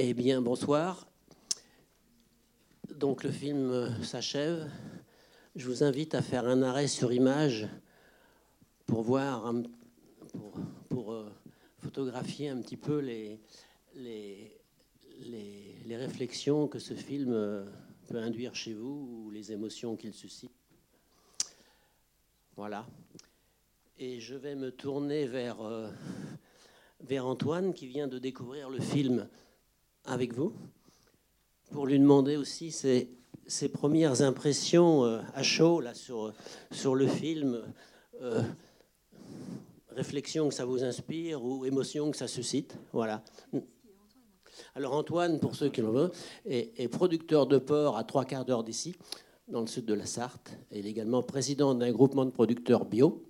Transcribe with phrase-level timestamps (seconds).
[0.00, 1.08] Eh bien, bonsoir.
[2.88, 4.70] Donc le film s'achève.
[5.56, 7.66] Je vous invite à faire un arrêt sur image
[8.86, 9.52] pour voir,
[10.88, 11.28] pour, euh,
[11.78, 13.40] photographier un petit peu les,
[15.88, 17.64] réflexions que ce film euh,
[18.06, 20.52] peut induire chez vous ou les émotions qu'il suscite.
[22.54, 22.86] Voilà.
[23.98, 25.90] Et je vais me tourner vers, euh,
[27.00, 29.28] vers Antoine qui vient de découvrir le film
[30.08, 30.52] avec vous
[31.70, 33.08] pour lui demander aussi ses,
[33.72, 36.32] premières impressions euh, à chaud là, sur,
[36.70, 37.62] sur le film,
[38.22, 38.42] euh,
[39.90, 42.76] réflexions que ça vous inspire ou émotions que ça suscite.
[42.92, 43.22] Voilà.
[44.74, 46.12] Alors Antoine, pour ceux qui le veulent,
[46.46, 48.96] est, producteur de porc à trois quarts d'heure d'ici,
[49.46, 50.50] dans le sud de la Sarthe.
[50.72, 53.24] Il est également président d'un groupement de producteurs bio,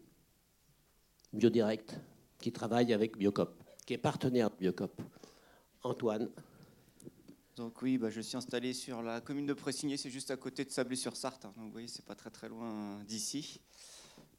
[1.32, 1.98] Biodirect,
[2.40, 3.52] qui travaille avec Biocop,
[3.86, 5.00] qui est partenaire de Biocop.
[5.82, 6.28] Antoine,
[7.58, 10.64] Donc oui, bah, je suis installé sur la commune de Pressigné, c'est juste à côté
[10.64, 11.44] de Sablé-sur-Sarthe.
[11.44, 11.52] hein.
[11.56, 13.60] donc vous voyez, c'est pas très très loin d'ici.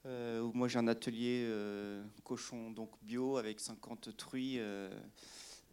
[0.06, 4.90] Euh, moi j'ai un atelier euh, cochon donc bio avec 50 truies euh,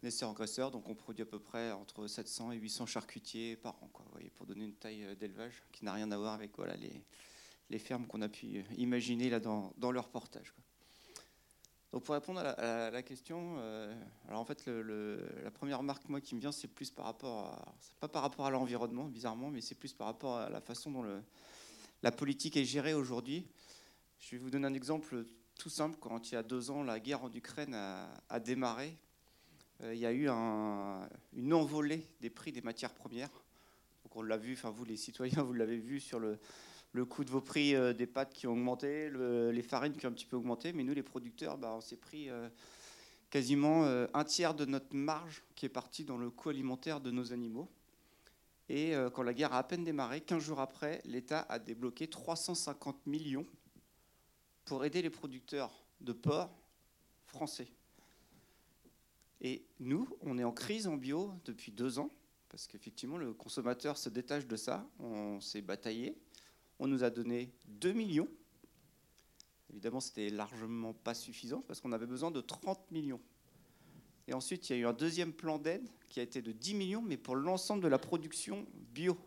[0.03, 0.71] naisseurs engraisseurs.
[0.71, 4.11] Donc on produit à peu près entre 700 et 800 charcutiers par an, quoi, vous
[4.11, 7.01] voyez, pour donner une taille euh, d'élevage qui n'a rien à voir avec voilà, les,
[7.69, 10.51] les fermes qu'on a pu imaginer là dans, dans le reportage.
[10.51, 10.63] quoi.
[11.93, 13.93] Donc pour répondre à la, question, euh,
[14.27, 17.75] alors en fait la première remarque moi qui me vient c'est plus par rapport à,
[17.79, 20.91] c'est pas par rapport à l'environnement bizarrement, mais c'est plus par rapport à la façon
[20.91, 21.05] dont
[22.03, 23.47] la politique est gérée aujourd'hui.
[24.19, 25.25] Je vais vous donner un exemple
[25.57, 25.97] tout simple.
[25.99, 28.95] Quand il y a deux ans la guerre en Ukraine a, démarré,
[29.81, 33.31] euh, il y a eu un- une envolée des prix des matières premières.
[34.03, 36.37] Donc on l'a vu, enfin vous les citoyens vous l'avez vu sur le
[36.97, 40.07] le coût de vos prix euh, des pâtes qui ont augmenté, le- les farines qui
[40.07, 42.49] ont un petit peu augmenté, mais nous, les producteurs, bah, on s'est pris euh,
[43.29, 47.11] quasiment euh, un tiers de notre marge qui est partie dans le coût alimentaire de
[47.11, 47.69] nos animaux.
[48.69, 53.07] Et quand la guerre a à peine démarré, 15 jours après, l'État a débloqué 350
[53.07, 53.45] millions
[54.65, 55.71] pour aider les producteurs
[56.01, 56.49] de porc
[57.27, 57.69] français.
[59.39, 62.09] Et nous, on est en crise en bio depuis deux ans,
[62.49, 64.85] parce qu'effectivement, le consommateur se détache de ça.
[64.99, 66.17] On s'est bataillé.
[66.79, 68.27] On nous a donné 2 millions.
[69.69, 73.19] Évidemment, c'était largement pas suffisant parce qu'on avait besoin de 30 millions.
[74.27, 76.75] Et ensuite, il y a eu un deuxième plan d'aide qui a été de 10
[76.75, 79.17] millions, mais pour l'ensemble de la production bio.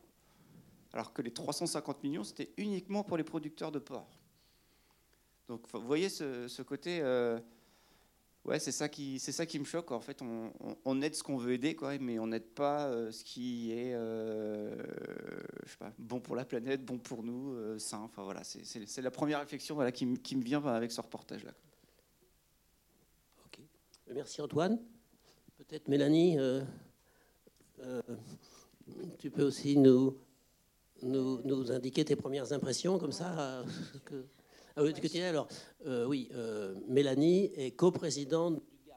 [0.93, 4.09] Alors que les 350 millions, c'était uniquement pour les producteurs de porc.
[5.49, 7.01] Donc, vous voyez ce, côté.
[7.01, 7.39] euh,
[8.45, 9.91] ouais, c'est ça, qui, c'est ça qui me choque.
[9.91, 13.25] En fait, on, aide ce qu'on veut aider, quoi, mais on n'aide pas euh, ce
[13.25, 14.75] qui est euh,
[15.65, 18.01] je sais pas, bon pour la planète, bon pour nous, euh, sain.
[18.01, 21.53] Enfin, voilà, c'est, la première réflexion voilà, qui, qui me vient avec ce reportage-là.
[23.47, 23.61] Ok.
[24.15, 24.79] Merci Antoine.
[25.59, 26.63] Peut-être Mélanie, euh,
[29.19, 30.17] tu peux aussi nous,
[31.03, 33.63] nous, nous indiquer tes premières impressions comme ça
[34.81, 35.47] Ah oui, alors.
[35.87, 38.97] euh, oui, euh, Mélanie est coprésidente du GAB,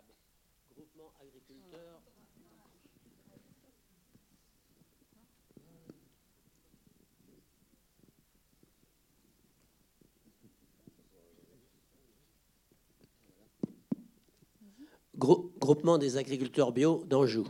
[15.18, 17.46] Groupement groupement des agriculteurs bio d'Anjou.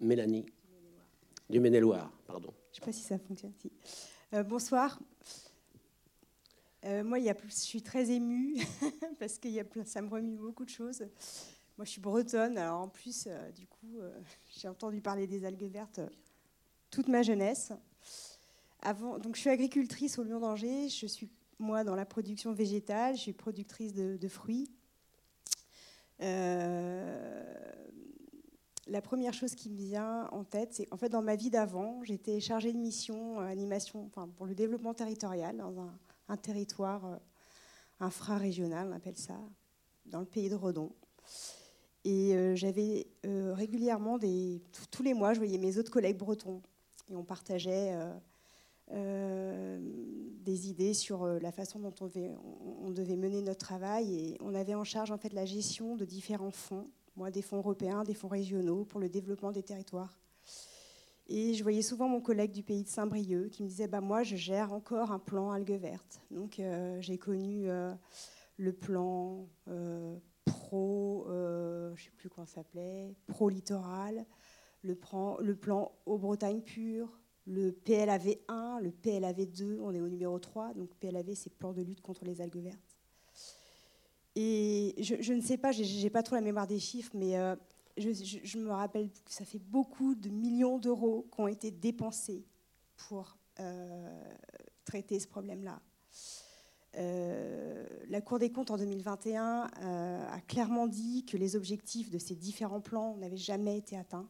[0.00, 0.46] Mélanie.
[1.50, 2.54] Du Maine-et-Loire, pardon.
[2.72, 3.52] Je ne sais pas si ça fonctionne.
[4.32, 4.98] Euh, bonsoir.
[6.86, 8.56] Euh, moi, je suis très émue
[9.18, 9.48] parce que
[9.84, 11.00] ça me remue beaucoup de choses.
[11.76, 14.12] Moi, je suis bretonne, alors en plus, euh, du coup, euh,
[14.56, 16.00] j'ai entendu parler des algues vertes
[16.90, 17.72] toute ma jeunesse.
[19.20, 20.88] Donc, je suis agricultrice au Lion d'Angers.
[20.88, 21.28] Je suis,
[21.58, 23.16] moi, dans la production végétale.
[23.16, 24.70] Je suis productrice de, fruits.
[26.20, 27.42] La
[29.02, 32.38] première chose qui me vient en tête, c'est en fait dans ma vie d'avant, j'étais
[32.38, 35.92] chargée de mission animation pour le développement territorial dans un,
[36.28, 37.16] un territoire euh,
[38.00, 39.38] infra-régional, on appelle ça,
[40.06, 40.92] dans le pays de Redon.
[42.04, 46.62] Et euh, j'avais euh, régulièrement, tous- les mois, je voyais mes autres collègues bretons
[47.08, 47.96] et on partageait
[48.88, 52.34] des idées sur la façon dont on devait,
[52.82, 56.04] on devait mener notre travail et on avait en charge en fait la gestion de
[56.04, 56.84] différents fonds
[57.16, 60.18] moi, des fonds européens, des fonds régionaux pour le développement des territoires.
[61.28, 64.22] Et je voyais souvent mon collègue du pays de Saint-Brieuc qui me disait bah, Moi,
[64.22, 66.20] je gère encore un plan algues vertes.
[66.30, 67.92] Donc, euh, j'ai connu euh,
[68.58, 74.24] le plan euh, pro, je ne sais plus comment ça s'appelait, pro littoral,
[74.82, 80.08] le plan, le plan Haut-Bretagne pure, le PLAV 1, le PLAV 2, on est au
[80.08, 80.74] numéro 3.
[80.74, 82.96] Donc, PLAV, c'est plan de lutte contre les algues vertes.
[84.36, 87.34] Et je, ne sais pas, je n'ai pas trop la mémoire des chiffres, mais
[87.96, 92.44] je, me rappelle que ça fait beaucoup de millions d'euros qui ont été dépensés
[92.96, 94.34] pour euh,
[94.84, 95.80] traiter ce problème-là.
[96.96, 102.18] Euh, la Cour des comptes en 2021 euh, a clairement dit que les objectifs de
[102.18, 104.28] ces différents plans n'avaient jamais été atteints.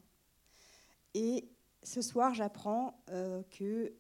[1.15, 1.49] Et
[1.83, 3.01] ce soir, j'apprends
[3.51, 3.95] que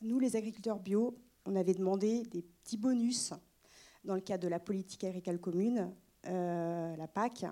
[0.00, 3.32] nous, les agriculteurs bio, on avait demandé des petits bonus
[4.04, 5.92] dans le cadre de la politique agricole commune,
[6.24, 7.44] la PAC,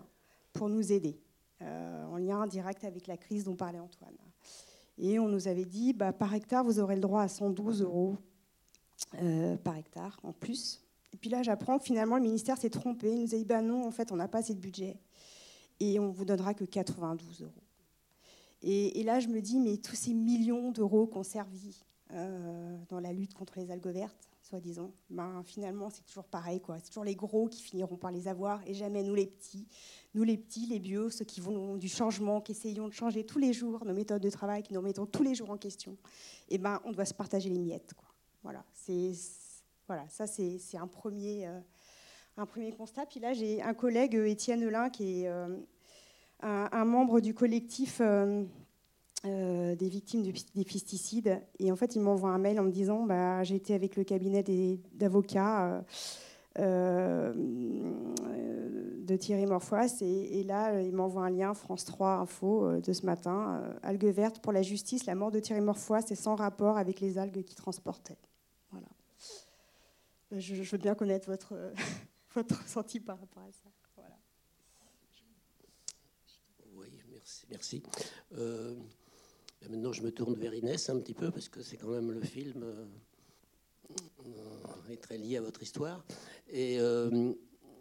[0.52, 1.20] pour nous aider,
[1.60, 4.16] euh, en lien direct avec la crise dont parlait Antoine.
[4.99, 8.16] Et on nous avait dit, bah, par hectare, vous aurez le droit à 112 euros
[9.20, 10.82] euh, par hectare en plus.
[11.12, 13.10] Et puis là, j'apprends que finalement, le ministère s'est trompé.
[13.12, 14.96] Il nous a dit, bah non, en fait, on n'a pas assez de budget.
[15.81, 17.52] Et on vous donnera que 92 euros.
[18.62, 21.82] Et, là, je me dis, mais tous ces millions d'euros qu'on servi
[22.12, 26.61] euh, dans la lutte contre les algues vertes, soi-disant, ben, finalement, c'est toujours pareil.
[26.61, 26.79] quoi.
[26.79, 29.69] C'est toujours les gros qui finiront par les avoir et jamais nous les petits.
[30.15, 33.39] Nous les petits, les bios, ceux qui vont du changement, qui essayons de changer tous
[33.39, 35.97] les jours nos méthodes de travail, qui nous mettons tous les jours en question,
[36.49, 37.94] et ben, on doit se partager les miettes.
[37.94, 38.09] Quoi.
[38.43, 39.12] Voilà, c'est,
[39.87, 41.61] voilà, ça c'est, un, premier, euh,
[42.37, 43.06] un premier constat.
[43.06, 45.56] Puis là, j'ai un collègue, Étienne Lin, qui est euh,
[46.41, 48.00] un, membre du collectif...
[48.00, 48.45] Euh,
[49.25, 51.41] euh, des victimes des pesticides.
[51.61, 54.03] Et en fait, il m'envoie un mail en me disant bah, J'ai été avec le
[54.03, 54.43] cabinet
[54.95, 55.83] d'avocats euh,
[56.59, 57.33] euh,
[59.05, 59.87] de Thierry Morfois.
[60.01, 64.53] Et, là, il m'envoie un lien France 3 Info de ce matin Algues vertes pour
[64.53, 65.07] la justice.
[65.07, 68.19] La mort de Thierry Morfois, c'est sans rapport avec les algues qu'il transportait.
[68.73, 68.89] Voilà.
[70.33, 71.55] Je, veux bien connaître votre,
[72.35, 73.71] votre ressenti par rapport à ça.
[76.75, 77.47] Oui, merci.
[77.49, 77.83] merci.
[79.70, 82.20] Maintenant, je me tourne vers Inès un petit peu, parce que c'est quand même le
[82.20, 82.85] film euh,
[84.91, 86.05] est très lié à votre histoire.
[86.55, 87.32] Euh,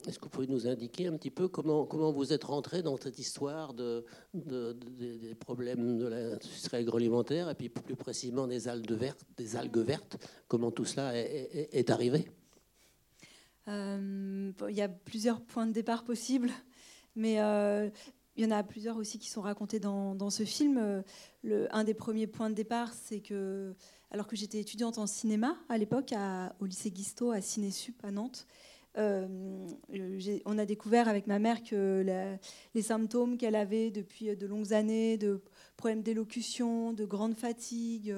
[0.07, 2.97] est-ce que vous pouvez nous indiquer un petit peu comment, comment vous êtes rentré dans
[2.97, 9.23] cette histoire de, des problèmes de l'industrie agroalimentaire, et puis plus précisément des algues vertes,
[9.37, 10.17] des algues vertes
[10.47, 12.25] Comment tout cela est, arrivé?
[13.67, 16.51] Euh, Il y a plusieurs points de départ possibles,
[17.15, 17.37] mais
[18.35, 20.77] il y en a plusieurs aussi qui sont racontés dans, ce film.
[20.77, 23.75] Euh, un des premiers points de départ, c'est que,
[24.09, 26.13] alors que j'étais étudiante en cinéma à l'époque,
[26.59, 28.47] au lycée Guisto, à Cinésup à Nantes,
[28.97, 29.67] euh,
[30.45, 32.05] on a découvert avec ma mère que
[32.73, 35.41] les symptômes qu'elle avait depuis de longues années, de
[35.77, 38.13] problèmes d'élocution, de grande fatigue,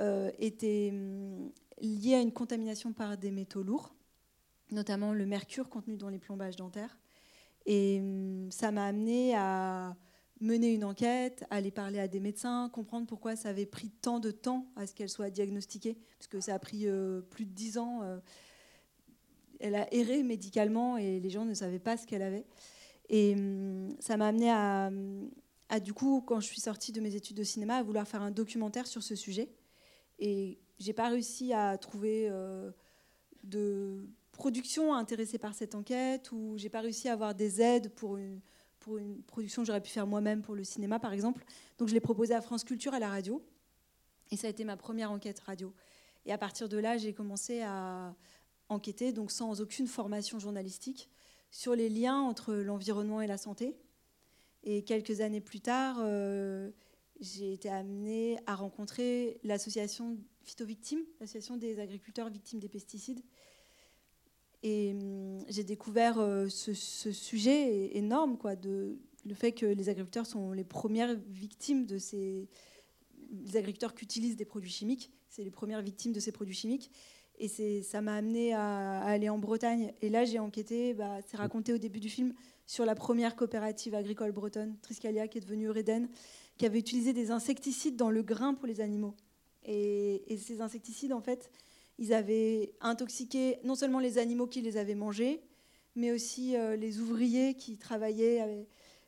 [0.00, 1.50] euh, étaient hum,
[1.80, 3.94] liés à une contamination par des métaux lourds,
[4.70, 6.96] notamment le mercure contenu dans les plombages dentaires.
[7.68, 9.94] Et hum, ça m'a amené à
[10.40, 14.30] mener une enquête, aller parler à des médecins, comprendre pourquoi ça avait pris tant de
[14.30, 17.76] temps à ce qu'elle soit diagnostiquée, parce que ça a pris euh, plus de dix
[17.76, 18.00] ans.
[18.02, 18.18] Euh,
[19.60, 22.46] elle a erré médicalement et les gens ne savaient pas ce qu'elle avait.
[23.10, 24.90] Et hum, ça m'a amené à,
[25.68, 28.22] à, du coup, quand je suis sortie de mes études de cinéma, à vouloir faire
[28.22, 29.50] un documentaire sur ce sujet.
[30.18, 32.70] Et j'ai pas réussi à trouver euh,
[33.44, 38.16] de production intéressée par cette enquête, ou j'ai pas réussi à avoir des aides pour
[38.16, 38.40] une,
[39.26, 41.44] production que j'aurais pu faire moi-même pour le cinéma, par exemple.
[41.76, 43.44] Donc je l'ai proposé à France Culture à la radio,
[44.30, 45.74] et ça a été ma première enquête radio.
[46.24, 48.14] Et à partir de là, j'ai commencé à
[48.70, 51.10] enquêter, donc sans aucune formation journalistique,
[51.50, 53.76] sur les liens entre l'environnement et la santé.
[54.62, 56.70] Et quelques années plus tard, euh,
[57.20, 63.20] j'ai été amenée à rencontrer l'association Phytovictimes, l'association des agriculteurs victimes des pesticides,
[64.62, 70.26] et hum, j'ai découvert euh, ce, sujet énorme, quoi, de, le fait que les agriculteurs
[70.26, 72.48] sont les premières victimes de ces.
[73.30, 76.90] Les agriculteurs qui utilisent des produits chimiques, c'est les premières victimes de ces produits chimiques.
[77.40, 79.92] Et ça m'a amené à, aller en Bretagne.
[80.00, 82.34] Et là, j'ai enquêté, bah, c'est raconté au début du film,
[82.66, 86.08] sur la première coopérative agricole bretonne, Triscalia, qui est devenue Reden,
[86.56, 89.14] qui avait utilisé des insecticides dans le grain pour les animaux.
[89.64, 91.50] Et, et ces insecticides, en fait,
[91.98, 95.42] ils avaient intoxiqué non seulement les animaux qui les avaient mangés,
[95.96, 98.66] mais aussi euh, les ouvriers qui travaillaient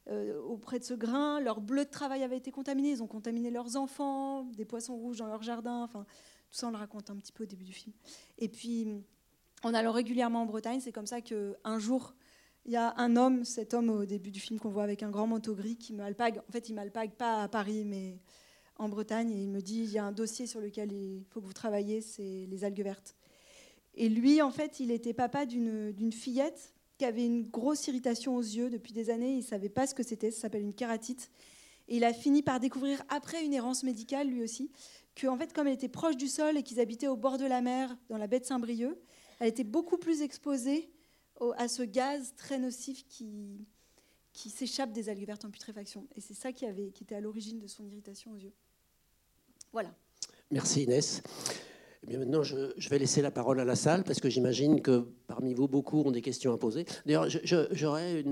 [0.09, 1.41] euh, auprès de ce grain.
[1.41, 2.91] Leur bleu de travail avait été contaminé.
[2.91, 5.83] Ils ont contaminé leurs enfants, des poissons rouges dans leur jardin.
[5.85, 6.05] Enfin,
[6.51, 7.95] tout ça, on le raconte un petit peu au début du film.
[8.39, 8.89] Et puis,
[9.63, 12.15] en allant régulièrement en Bretagne, c'est comme ça qu'un jour,
[12.65, 15.11] il y a un homme, cet homme au début du film qu'on voit avec un
[15.11, 16.41] grand manteau gris qui me alpague.
[16.49, 18.19] En fait, il m'alpague pas à Paris, mais
[18.81, 19.31] en Bretagne.
[19.31, 21.53] Et il me dit il y a un dossier sur lequel il faut que vous
[21.53, 23.15] travaillez, c'est les algues vertes.
[23.95, 28.43] Et lui, en fait, il était papa d'une fillette qui avait une grosse irritation aux
[28.43, 29.33] yeux depuis des années.
[29.33, 30.31] Il ne savait pas ce que c'était.
[30.31, 31.31] Ça s'appelle une kératite.
[31.89, 34.71] Et il a fini par découvrir, après une errance médicale, lui aussi,
[35.17, 37.47] que, en fait, comme elle était proche du sol et qu'ils habitaient au bord de
[37.47, 38.97] la mer, dans la baie de Saint-Brieuc,
[39.41, 40.89] elle était beaucoup plus exposée
[41.57, 43.67] à ce gaz très nocif qui,
[44.33, 46.07] qui s'échappe des algues vertes en putréfaction.
[46.15, 48.53] Et c'est ça qui, avait, qui était à l'origine de son irritation aux yeux.
[49.73, 49.91] Voilà.
[50.51, 51.23] Merci Inès.
[52.09, 55.55] Eh maintenant, je, vais laisser la parole à la salle parce que j'imagine que parmi
[55.55, 56.85] vous, beaucoup ont des questions à poser.
[57.07, 58.25] D'ailleurs, j'aurais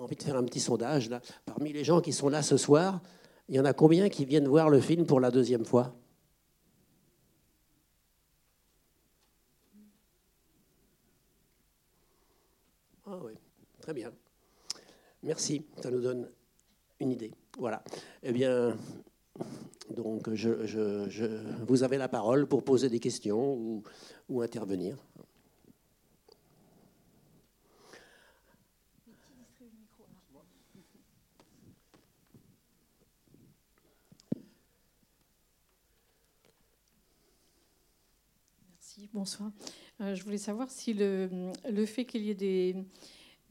[0.00, 1.08] envie de faire un petit sondage.
[1.08, 1.20] Là.
[1.44, 3.00] Parmi les gens qui sont là ce soir,
[3.48, 5.94] il y en a combien qui viennent voir le film pour la deuxième fois?
[13.06, 13.34] Ah oui,
[13.80, 14.10] très bien.
[15.22, 16.28] Merci, ça nous donne
[16.98, 17.32] une idée.
[17.58, 17.84] Voilà.
[18.22, 18.76] Eh bien,
[19.90, 23.82] donc vous avez la parole pour poser des questions
[24.28, 24.96] ou, intervenir.
[38.70, 39.50] Merci, bonsoir.
[40.00, 42.76] Euh, je voulais savoir si le fait qu'il y ait des,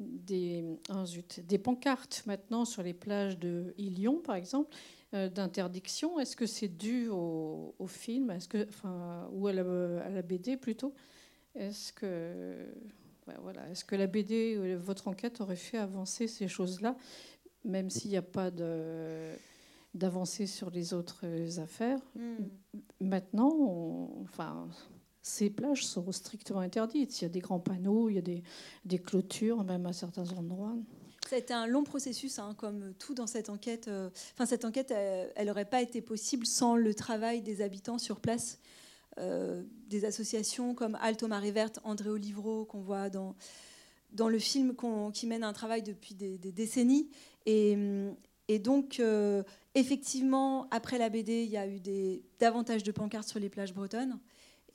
[0.02, 1.04] des, oh
[1.48, 4.76] des pancartes maintenant sur les plages de Ilion, par exemple,
[5.14, 8.32] euh, d'interdiction, est-ce que c'est dû au, film?
[8.32, 10.94] Est-ce que, enfin, ou à la, BD plutôt?
[11.54, 12.66] Est-ce que,
[13.42, 16.96] voilà, est-ce que la BD, euh, votre enquête aurait fait avancer ces choses-là,
[17.66, 19.32] même s'il n'y a pas de
[19.94, 22.00] d'avancer sur les autres affaires?
[22.16, 22.46] Hmm.
[23.02, 24.70] Maintenant, enfin,
[25.22, 27.22] ces plages sont strictement interdites.
[27.22, 28.22] Il y a des grands panneaux, il y a
[28.86, 30.76] des, clôtures, même à certains endroits.
[31.30, 33.88] Ça a été un long processus, hein, comme tout dans cette enquête.
[33.88, 38.20] Euh, enfin, cette enquête, elle n'aurait pas été possible sans le travail des habitants sur
[38.20, 38.60] place,
[39.20, 43.36] euh, des associations comme Alto Marée Verte, André Olivreau, qu'on voit dans,
[44.14, 44.76] dans le film,
[45.14, 47.10] qui mène un travail depuis des, décennies.
[47.46, 47.78] Et,
[48.60, 49.44] donc, euh,
[49.76, 51.80] effectivement, après la BD, il y a eu
[52.40, 54.20] davantage de pancartes sur les plages bretonnes.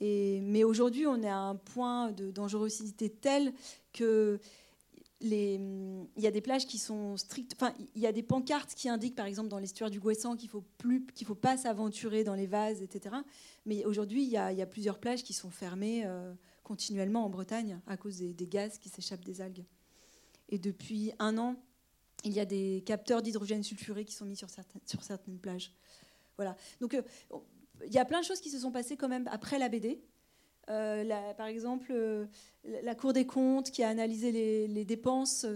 [0.01, 3.53] Mais aujourd'hui, on est à un point de dangerosité tel
[3.93, 4.39] que
[5.19, 7.53] il y a des plages qui sont strictes.
[7.55, 10.49] Enfin, il y a des pancartes qui indiquent, par exemple, dans l'estuaire du Guessan, qu'il
[10.49, 13.15] faut plus, qu'il faut pas s'aventurer dans les vases, etc.
[13.65, 17.97] Mais aujourd'hui, il, y a plusieurs plages qui sont fermées euh, continuellement en Bretagne à
[17.97, 19.65] cause des, gaz qui s'échappent des algues.
[20.49, 21.55] Et depuis un an,
[22.23, 25.71] il y a des capteurs d'hydrogène sulfuré qui sont mis sur certaines, sur certaines plages.
[26.35, 26.55] Voilà.
[26.79, 27.01] Donc, euh,
[27.85, 30.01] il y a plein de choses qui se sont passées quand même après la BD.
[30.69, 32.25] Euh, par exemple, euh,
[32.83, 34.31] la Cour des comptes qui a analysé
[34.67, 35.55] les, dépenses, euh,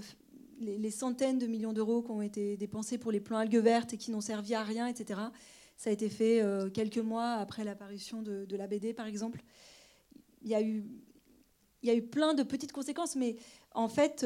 [0.59, 3.97] les, centaines de millions d'euros qui ont été dépensés pour les plans algues vertes et
[3.97, 5.19] qui n'ont servi à rien, etc.
[5.75, 9.43] Ça a été fait quelques mois après l'apparition de, la BD, par exemple.
[10.43, 13.35] Il y a eu, plein de petites conséquences, mais
[13.73, 14.23] en fait,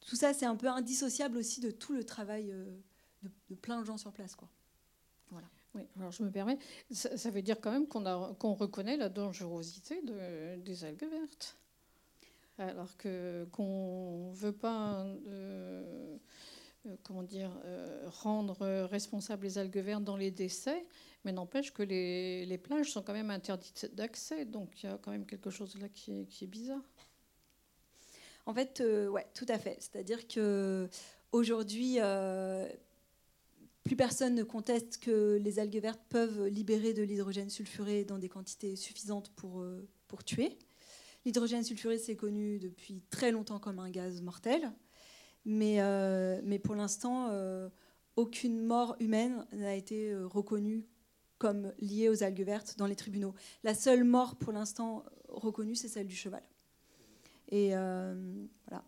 [0.00, 2.46] tout ça, c'est un peu indissociable aussi de tout le travail
[3.22, 4.48] de, de plein de gens sur place, quoi.
[5.74, 6.58] Oui, alors je me permets,
[6.92, 10.00] ça, veut dire quand même qu'on reconnaît la dangerosité
[10.58, 11.56] des algues vertes.
[12.58, 16.16] Alors que qu'on ne veut pas euh,
[16.86, 20.86] euh, comment dire, euh, rendre responsables les algues vertes dans les décès,
[21.24, 24.44] mais n'empêche que les, plages sont quand même interdites d'accès.
[24.44, 26.82] Donc il y a quand même quelque chose là qui est, qui est bizarre.
[28.46, 29.78] En fait, ouais, tout à fait.
[29.80, 30.88] C'est-à-dire que
[31.32, 31.98] aujourd'hui,
[33.84, 38.30] plus personne ne conteste que les algues vertes peuvent libérer de l'hydrogène sulfuré dans des
[38.30, 40.58] quantités suffisantes pour, euh, pour tuer.
[41.26, 44.72] L'hydrogène sulfuré, c'est connu depuis très longtemps comme un gaz mortel,
[45.44, 47.68] mais, euh, mais pour l'instant, euh,
[48.16, 50.86] aucune mort humaine n'a été reconnue
[51.36, 53.34] comme liée aux algues vertes dans les tribunaux.
[53.64, 56.42] La seule mort pour l'instant reconnue, c'est celle du cheval.
[57.50, 58.84] Et voilà.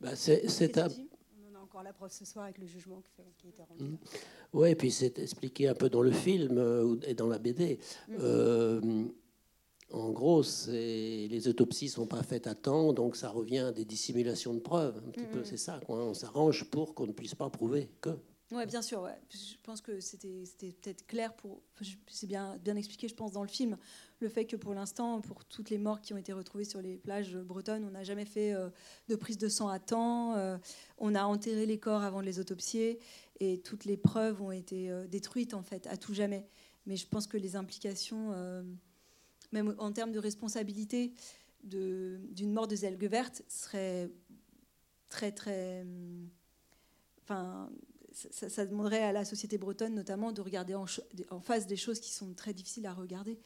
[0.00, 0.88] Bah, c'est un
[1.72, 3.84] encore la preuve ce soir avec le jugement qui, a été rendu.
[3.84, 3.98] Mmh.
[4.52, 7.78] Oui, et puis c'est expliqué un peu dans le film euh, et dans la BD.
[8.08, 8.14] Mmh.
[8.20, 9.04] Euh,
[9.90, 14.52] en gros, les autopsies sont pas faites à temps, donc ça revient à des dissimulations
[14.52, 15.02] de preuves.
[15.06, 15.44] Un petit peu, mmh.
[15.44, 15.80] c'est ça.
[15.86, 15.96] Quoi.
[15.96, 18.10] On s'arrange pour qu'on ne puisse pas prouver que.
[18.52, 19.08] Oui, bien sûr.
[19.30, 20.44] Je pense que c'était
[20.82, 21.62] peut-être clair pour.
[22.06, 23.78] C'est bien, bien expliqué, je pense, dans le film.
[24.20, 26.98] Le fait que pour l'instant, pour toutes les morts qui ont été retrouvées sur les
[26.98, 28.68] plages bretonnes, on n'a jamais fait euh,
[29.08, 30.34] de prise de sang à temps.
[30.34, 30.58] Euh,
[30.98, 33.00] on a enterré les corps avant de les autopsier.
[33.40, 36.46] Et toutes les preuves ont été euh, détruites, en fait, à tout jamais.
[36.84, 38.34] Mais je pense que les implications,
[39.52, 41.14] même en termes de responsabilité,
[41.62, 44.10] d'une mort de algues vertes serait
[45.08, 45.86] très très
[47.22, 47.70] enfin
[48.12, 50.86] ça, demanderait à la société bretonne notamment de regarder en,
[51.40, 53.38] face des choses qui sont très difficiles à regarder.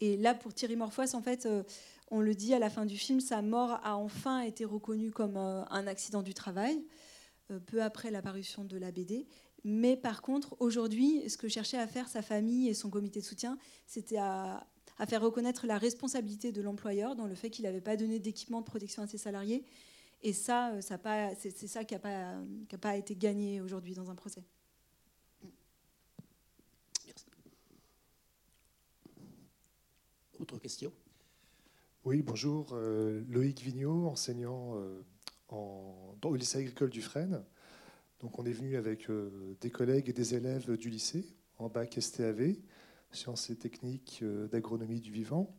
[0.00, 1.62] Et là, pour Thierry Morfois, en fait, euh,
[2.10, 5.36] on le dit à la fin du film, sa mort a enfin été reconnue comme
[5.36, 6.84] euh, un accident du travail,
[7.50, 9.26] euh, peu après l'apparition de la BD.
[9.64, 13.24] Mais par contre, aujourd'hui, ce que cherchait à faire sa famille et son comité de
[13.24, 14.66] soutien, c'était à,
[14.98, 18.60] à faire reconnaître la responsabilité de l'employeur dans le fait qu'il n'avait pas donné d'équipement
[18.60, 19.64] de protection à ses salariés
[20.22, 20.98] et ça, euh, ça
[21.38, 22.34] c'est ça qui n'a pas,
[22.80, 24.42] pas, été gagné aujourd'hui dans un procès.
[27.06, 27.26] Merci.
[30.38, 30.92] Autre question?
[32.04, 32.70] Oui, bonjour.
[32.72, 35.04] Euh, Loïc Vigneault, enseignant euh,
[35.48, 37.44] en, au lycée agricole du Frêne.
[38.20, 39.08] Donc on est venu avec
[39.60, 42.56] des collègues et des élèves du lycée en bac STAV,
[43.12, 45.56] sciences et techniques d'agronomie du vivant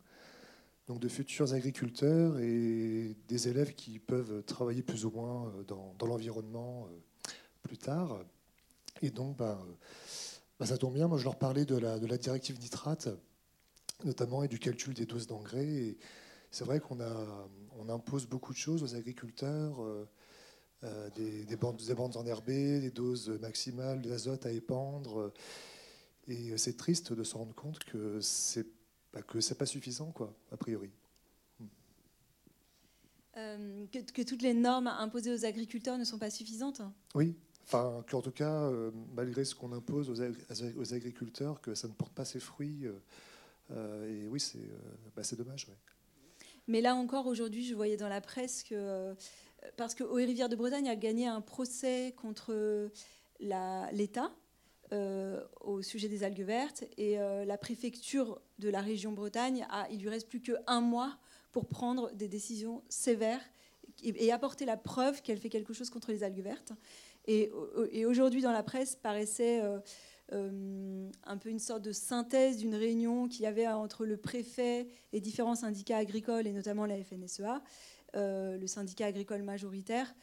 [0.90, 6.08] donc de futurs agriculteurs et des élèves qui peuvent travailler plus ou moins euh, dans,
[6.08, 7.32] l'environnement euh,
[7.62, 8.20] plus tard.
[9.04, 9.64] Et donc, bah,
[10.60, 13.08] bah, ça tombe bien, moi je leur parlais de la, directive nitrate,
[14.04, 15.96] notamment, et du calcul des doses d'engrais.
[16.50, 16.98] C'est vrai qu'on
[17.78, 19.80] on impose beaucoup de choses aux agriculteurs,
[20.84, 25.32] euh, des, bandes, des bandes enherbées, des doses maximales d'azote à épandre.
[26.28, 28.79] Et c'est triste de se rendre compte que c'est
[29.14, 30.92] bah, que c'est pas suffisant, quoi, a priori.
[33.38, 36.82] Euh, que, toutes les normes imposées aux agriculteurs ne sont pas suffisantes
[37.16, 37.36] Oui,
[37.66, 42.14] enfin, qu'en tout cas, euh, malgré ce qu'on impose aux, agriculteurs, que ça ne porte
[42.14, 42.86] pas ses fruits.
[43.72, 44.60] Euh, et oui, c'est
[45.16, 45.68] bah, dommage.
[46.68, 49.16] Mais là encore, aujourd'hui, je voyais dans la presse que.
[49.76, 52.90] Parce que Rivière de Bretagne a gagné un procès contre
[53.92, 54.32] l'État
[54.92, 56.84] euh, au sujet des algues vertes.
[56.98, 61.18] Et euh, la préfecture de la région Bretagne, a, il lui reste plus qu'un mois
[61.52, 63.42] pour prendre des décisions sévères
[64.04, 66.72] et, apporter la preuve qu'elle fait quelque chose contre les algues vertes.
[67.28, 67.52] Et,
[67.92, 69.62] et aujourd'hui, dans la presse, paraissait
[70.32, 74.88] euh, un peu une sorte de synthèse d'une réunion qu'il y avait entre le préfet
[75.14, 77.62] et différents syndicats agricoles, et notamment la FNSEA,
[78.16, 80.16] le syndicat agricole majoritaire,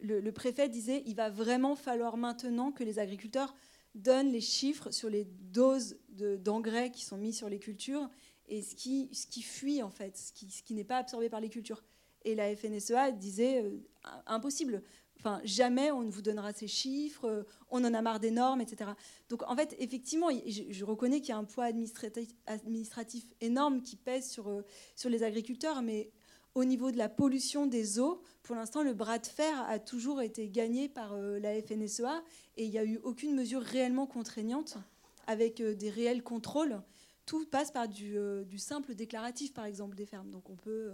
[0.00, 3.54] le, préfet disait il va vraiment falloir maintenant que les agriculteurs
[3.94, 8.08] donnent les chiffres sur les doses d'engrais qui sont mis sur les cultures
[8.48, 11.28] et ce qui, ce qui fuit en fait, ce qui, ce qui n'est pas absorbé
[11.28, 11.82] par les cultures.
[12.24, 13.78] Et la FNSEA disait euh,
[14.26, 14.82] impossible.
[15.18, 18.60] Enfin, jamais on ne vous donnera ces chiffres, euh, on en a marre des normes,
[18.60, 18.90] etc.
[19.28, 23.96] Donc en fait, effectivement, je, reconnais qu'il y a un poids administratif, administratif énorme qui
[23.96, 24.62] pèse sur, euh,
[24.94, 26.10] sur les agriculteurs, mais
[26.56, 30.22] au niveau de la pollution des eaux, pour l'instant, le bras de fer a toujours
[30.22, 32.24] été gagné par euh, la FNSEA
[32.56, 34.78] et il n'y a eu aucune mesure réellement contraignante
[35.26, 36.80] avec euh, des réels contrôles.
[37.26, 40.30] Tout passe par du, euh, simple déclaratif, par exemple, des fermes.
[40.30, 40.90] Donc on peut.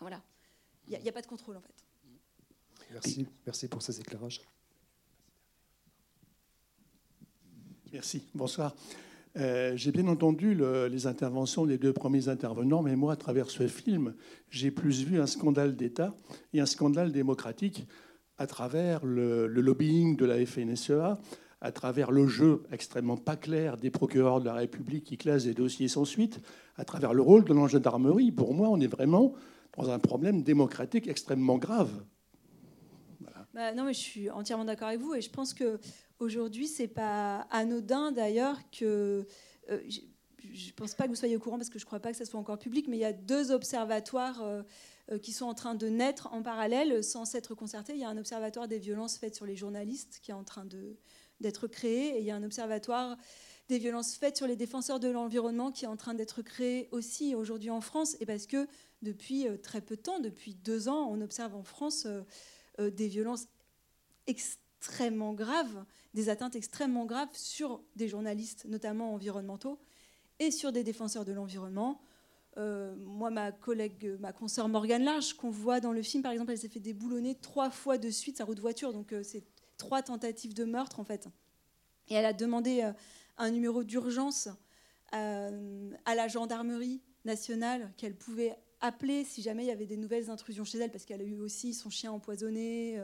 [0.00, 0.20] voilà.
[0.88, 1.84] Il n'y a, pas de contrôle, en fait.
[2.90, 4.42] Merci, merci pour ces éclairages.
[7.92, 8.24] Merci.
[8.34, 8.74] Bonsoir.
[9.36, 13.66] Euh, j'ai bien entendu les interventions des deux premiers intervenants, mais moi, à travers ce
[13.66, 14.14] film,
[14.48, 16.14] j'ai plus vu un scandale d'État
[16.52, 17.86] et un scandale démocratique
[18.38, 21.18] à travers le, lobbying de la FNSEA,
[21.60, 25.54] à travers le jeu extrêmement pas clair des procureurs de la République qui classent des
[25.54, 26.40] dossiers sans suite,
[26.76, 28.30] à travers le rôle de la gendarmerie.
[28.30, 29.34] Pour moi, on est vraiment
[29.76, 31.90] dans un problème démocratique extrêmement grave.
[33.54, 35.78] Bah, non, mais je suis entièrement d'accord avec vous et je pense que
[36.20, 39.26] Aujourd'hui, c'est pas anodin d'ailleurs que.
[39.70, 39.80] Euh,
[40.52, 42.12] je ne pense pas que vous soyez au courant parce que je ne crois pas
[42.12, 44.62] que ça soit encore public, mais il y a deux observatoires euh,
[45.10, 47.94] euh, qui sont en train de naître en parallèle sans s'être concertés.
[47.94, 50.66] Il y a un observatoire des violences faites sur les journalistes qui est en train
[51.40, 53.16] d'être créé et il y a un observatoire
[53.68, 57.34] des violences faites sur les défenseurs de l'environnement qui est en train d'être créé aussi
[57.34, 58.14] aujourd'hui en France.
[58.20, 58.68] Et parce que
[59.00, 62.06] depuis très peu de temps, depuis deux ans, on observe en France
[62.78, 63.46] des violences
[64.26, 69.78] extrêmement extrêmement graves, des atteintes extrêmement graves sur des journalistes, notamment environnementaux,
[70.40, 72.02] et sur des défenseurs de l'environnement.
[72.58, 76.52] Euh, moi, ma collègue, ma consoeur Morgane Large, qu'on voit dans le film, par exemple,
[76.52, 78.92] elle s'est fait déboulonner trois fois de suite sa route de voiture.
[78.92, 79.44] Donc, euh, c'est
[79.78, 81.28] trois tentatives de meurtre, en fait.
[82.08, 82.92] Et elle a demandé euh,
[83.38, 84.48] un numéro d'urgence
[85.12, 90.64] à la gendarmerie nationale qu'elle pouvait appeler si jamais il y avait des nouvelles intrusions
[90.64, 93.00] chez elle, parce qu'elle a eu aussi son chien empoisonné.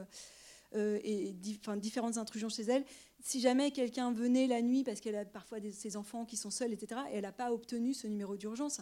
[0.77, 2.85] Euh, et différentes intrusions chez elle.
[3.21, 6.73] Si jamais quelqu'un venait la nuit, parce qu'elle a parfois ses enfants qui sont seuls,
[6.73, 8.81] etc., et elle n'a pas obtenu ce numéro d'urgence,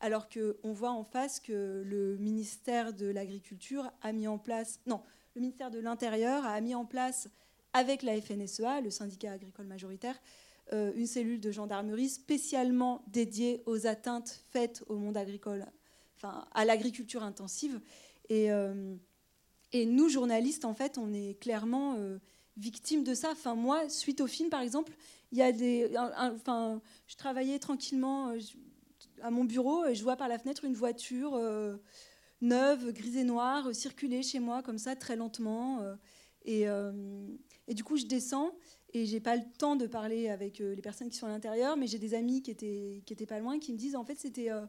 [0.00, 5.02] alors qu'on voit en face que le ministère de l'Agriculture a mis en place, non,
[5.36, 7.28] le ministère de l'Intérieur a mis en place
[7.74, 10.20] avec la FNSEA, le syndicat agricole majoritaire,
[10.72, 15.64] euh, une cellule de gendarmerie spécialement dédiée aux atteintes faites au monde agricole
[16.16, 17.80] enfin, à l'agriculture intensive.
[18.28, 18.50] Et,
[19.72, 21.96] et, nous, journalistes, en fait, on est clairement
[22.56, 23.30] victimes de ça.
[23.32, 24.92] Enfin, moi, suite au film, par exemple,
[25.32, 28.34] il y a des, enfin, je travaillais tranquillement
[29.22, 31.38] à mon bureau et je vois par la fenêtre une voiture
[32.40, 35.80] neuve, grise et noire, circuler chez moi comme ça très lentement.
[36.44, 36.66] et,
[37.68, 38.52] du coup, je descends
[38.92, 41.76] et j'ai pas le temps de parler avec euh, les personnes qui sont à l'intérieur,
[41.76, 44.18] mais j'ai des amis qui étaient, qui étaient pas loin qui me disent en fait
[44.18, 44.66] c'était euh,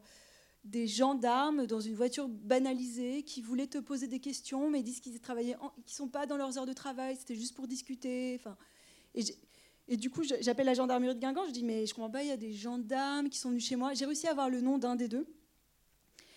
[0.64, 5.20] des gendarmes dans une voiture banalisée qui voulaient te poser des questions, mais disent qu'ils
[5.20, 8.38] travaillaient, qui sont pas dans leurs heures de travail, c'était juste pour discuter.
[8.38, 8.56] Enfin,
[9.88, 12.28] et, du coup, j'appelle la gendarmerie de Guingamp, je dis mais je comprends pas, il
[12.28, 13.92] y a des gendarmes qui sont venus chez moi.
[13.94, 15.26] J'ai réussi à avoir le nom d'un des deux.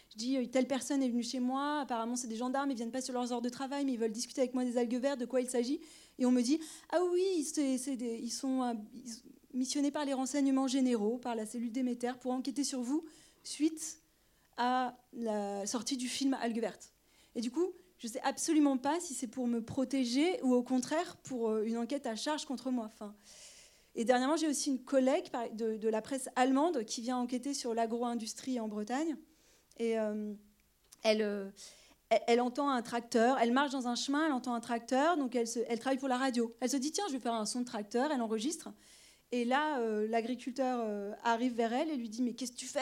[0.10, 2.92] Je dis, euh, telle personne est venue chez moi, apparemment c'est des gendarmes, ils viennent
[2.92, 5.20] pas sur leurs heures de travail, mais ils veulent discuter avec moi des algues vertes,
[5.20, 5.80] de quoi il s'agit.
[6.18, 6.60] Et on me dit,
[6.90, 8.74] ah oui, c'est, ils sont euh,
[9.54, 13.06] missionnés par les renseignements généraux, par la cellule Déméter, pour enquêter sur vous
[13.44, 14.00] suite
[14.58, 16.94] à la sortie du film Algues vertes.
[17.36, 21.16] Et du coup, je sais absolument pas si c'est pour me protéger ou au contraire
[21.18, 22.92] pour euh, une enquête à charge contre moi.
[23.96, 28.60] Et dernièrement, j'ai aussi une collègue de, la presse allemande qui vient enquêter sur l'agro-industrie
[28.60, 29.16] en Bretagne.
[29.78, 30.34] Et euh,
[31.06, 31.50] euh,
[32.10, 35.80] elle, entend un tracteur, elle marche dans un chemin, elle entend un tracteur, donc elle,
[35.80, 36.54] travaille pour la radio.
[36.60, 38.70] Elle se dit, tiens, je vais faire un son de tracteur, elle enregistre.
[39.32, 40.86] Et là, l'agriculteur
[41.24, 42.82] arrive vers elle et lui dit, mais qu'est-ce que tu fais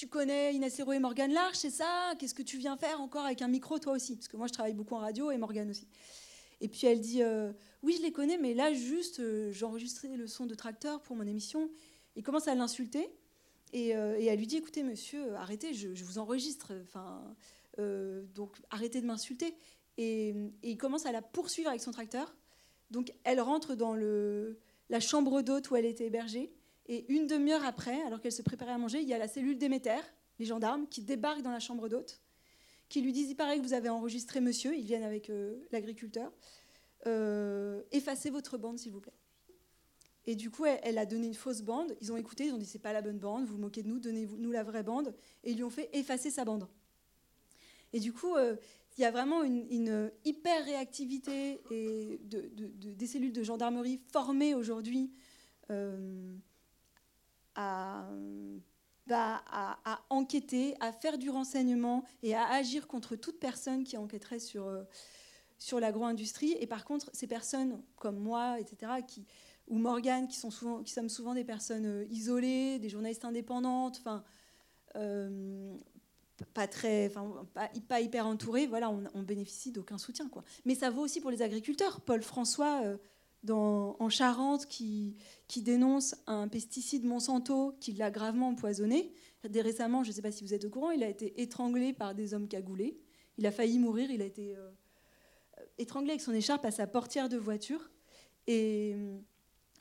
[0.00, 2.14] Tu connais Inès Héro et Morgane Larche, c'est ça?
[2.18, 4.16] Qu'est-ce que tu viens faire encore avec un micro, toi aussi?
[4.16, 5.86] Parce que moi, je travaille beaucoup en radio et Morgane aussi.
[6.62, 7.20] Et puis elle dit,
[7.82, 9.20] oui, je les connais, mais là, juste,
[9.52, 11.68] j'enregistrais le son de tracteur pour mon émission.
[12.16, 13.10] Il commence à l'insulter.
[13.74, 16.72] Euh, et, elle lui dit écoutez, monsieur, arrêtez, je, vous enregistre.
[16.80, 17.22] Enfin,
[17.78, 19.54] euh, donc arrêtez de m'insulter.
[19.98, 22.34] Et, il commence à la poursuivre avec son tracteur.
[22.90, 26.50] Donc elle rentre dans le, la chambre d'hôte où elle était hébergée.
[26.90, 29.56] Et une demi-heure après, alors qu'elle se préparait à manger, il y a la cellule
[29.56, 30.00] Déméter,
[30.38, 32.20] les gendarmes, qui débarquent dans la chambre d'hôte,
[32.88, 36.32] qui lui disent il paraît que vous avez enregistré monsieur, ils viennent avec euh, l'agriculteur,
[37.92, 39.14] effacez votre bande s'il vous plaît.
[40.26, 41.96] Et du coup, elle, a donné une fausse bande.
[42.00, 43.88] Ils ont écouté, ils ont dit c'est pas la bonne bande, vous, vous moquez de
[43.88, 45.14] nous, donnez-nous la vraie bande.
[45.44, 46.68] Et ils lui ont fait effacer sa bande.
[47.92, 48.56] Et du coup, euh,
[48.98, 55.12] il y a vraiment une, hyper réactivité et de, des cellules de gendarmerie formées aujourd'hui
[55.70, 56.36] euh,
[59.10, 64.38] bah, à, enquêter, à faire du renseignement et à agir contre toute personne qui enquêterait
[64.38, 64.84] sur, euh,
[65.58, 66.56] sur l'agro-industrie.
[66.60, 69.26] Et par contre, ces personnes comme moi, etc., qui,
[69.66, 73.96] ou Morgane, qui, sont souvent, qui sommes souvent des personnes euh, isolées, des journalistes indépendantes,
[73.98, 74.22] enfin,
[74.94, 75.74] euh,
[76.54, 77.48] pas très, enfin,
[77.88, 80.44] pas, hyper entourées, voilà, on, bénéficie d'aucun soutien, quoi.
[80.64, 82.00] Mais ça vaut aussi pour les agriculteurs.
[82.00, 82.82] Paul François,
[83.48, 85.16] en Charente, qui,
[85.56, 89.12] dénonce un pesticide Monsanto qui l'a gravement empoisonné.
[89.48, 91.92] Dès récemment, je ne sais pas si vous êtes au courant, il a été étranglé
[91.92, 93.00] par des hommes cagoulés.
[93.38, 94.10] Il a failli mourir.
[94.10, 94.54] Il a été
[95.78, 97.90] étranglé avec son écharpe à sa portière de voiture.
[98.46, 98.96] Et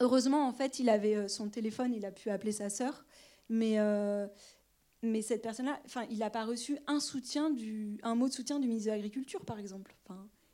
[0.02, 3.06] Heureusement, en fait, il avait euh, son téléphone, il a pu appeler sa sœur,
[3.50, 4.28] mais, euh,
[5.22, 7.54] cette personne-là, il n'a pas reçu un soutien,
[8.04, 9.96] un mot de soutien du ministre de l'Agriculture, par exemple.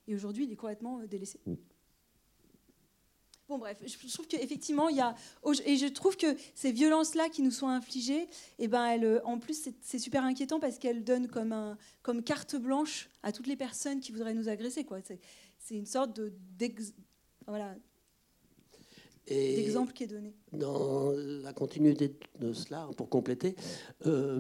[0.08, 1.40] Et aujourd'hui, il est complètement euh, délaissé.
[3.48, 5.14] Bon, bref, je trouve qu'effectivement, il y a.
[5.66, 8.28] Et je trouve que ces violences-là qui nous sont infligées,
[8.58, 12.56] eh ben, elles, en plus, c'est super inquiétant parce qu'elles donnent comme, un, comme carte
[12.56, 14.86] blanche à toutes les personnes qui voudraient nous agresser.
[15.60, 16.34] C'est une sorte de.
[17.48, 17.76] Voilà,
[19.28, 20.34] d'exemple qui est donné.
[20.52, 23.56] Dans la continuité de cela, pour compléter,
[24.06, 24.40] euh,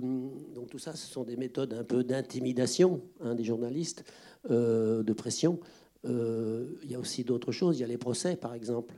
[0.53, 4.03] donc tout ça, ce sont des méthodes un peu d'intimidation hein, des journalistes,
[4.49, 5.59] euh, de pression.
[6.05, 7.77] Euh, il y a aussi d'autres choses.
[7.77, 8.93] Il y a les procès, par exemple,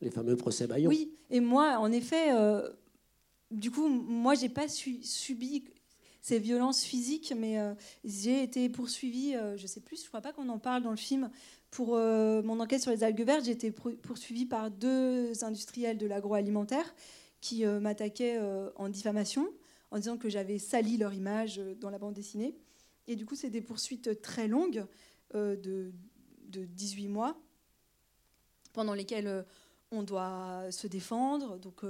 [0.00, 0.88] les fameux procès Bayon.
[0.88, 2.30] Oui, et moi, en effet,
[3.50, 5.64] du coup, moi, j'ai pas subi
[6.20, 7.56] ces violences physiques, mais
[8.04, 11.30] j'ai été poursuivie, je sais plus, je crois pas qu'on en parle dans le film,
[11.70, 16.06] pour euh, mon enquête sur les algues vertes, j'ai été poursuivie par deux industriels de
[16.06, 16.94] l'agroalimentaire
[17.40, 19.48] qui euh, m'attaquaient euh, en diffamation
[19.90, 22.56] en disant que j'avais sali leur image dans la bande dessinée.
[23.06, 24.84] Et du coup, c'est des poursuites très longues
[25.34, 25.92] de,
[26.48, 27.40] de, 18 mois
[28.72, 29.44] pendant lesquelles
[29.90, 31.58] on doit se défendre.
[31.58, 31.82] Donc,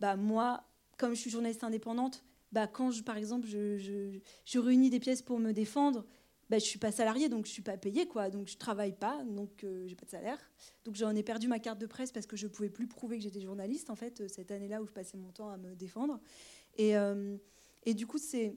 [0.00, 0.64] bah, moi,
[0.98, 5.00] comme je suis journaliste indépendante, bah, quand, je, par exemple, je, je, je réunis des
[5.00, 6.04] pièces pour me défendre,
[6.50, 8.28] bah, je suis pas salariée, donc je suis pas payée, quoi.
[8.28, 10.38] Donc je travaille pas, donc euh, j'ai pas de salaire.
[10.84, 13.22] Donc j'en ai perdu ma carte de presse parce que je pouvais plus prouver que
[13.22, 16.18] j'étais journaliste, en fait, euh, cette année-là où je passais mon temps à me défendre.
[16.76, 17.36] Et, euh,
[17.84, 18.56] et du coup, c'est,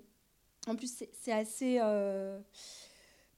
[0.65, 1.80] en plus, c'est assez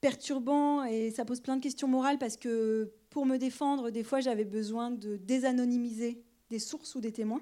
[0.02, 4.20] perturbant et ça pose plein de questions morales parce que pour me défendre, des fois,
[4.20, 7.42] j'avais besoin de désanonymiser des sources ou des témoins.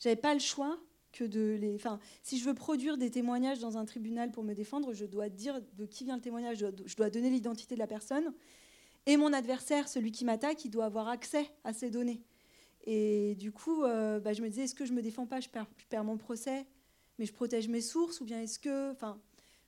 [0.00, 0.78] J'avais pas le choix
[1.12, 1.74] que de les.
[1.74, 5.28] Enfin, si je veux produire des témoignages dans un tribunal pour me défendre, je dois
[5.28, 8.32] dire de qui vient le témoignage, je dois, donner l'identité de la personne.
[9.06, 12.22] Et mon adversaire, celui qui m'attaque, il doit avoir accès à ces données.
[12.84, 15.48] Et du coup, euh, bah, je me disais, est-ce que je me défends pas, je
[15.48, 16.66] perds, je perds mon procès,
[17.18, 18.90] mais je protège mes sources, ou bien est-ce que.
[18.92, 19.20] Enfin,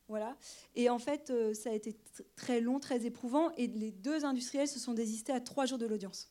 [0.08, 0.36] voilà.
[0.74, 4.24] Et en fait, euh, ça a été tr- très long, très éprouvant, et les deux
[4.24, 6.30] industriels se sont désistés à trois jours de l'audience.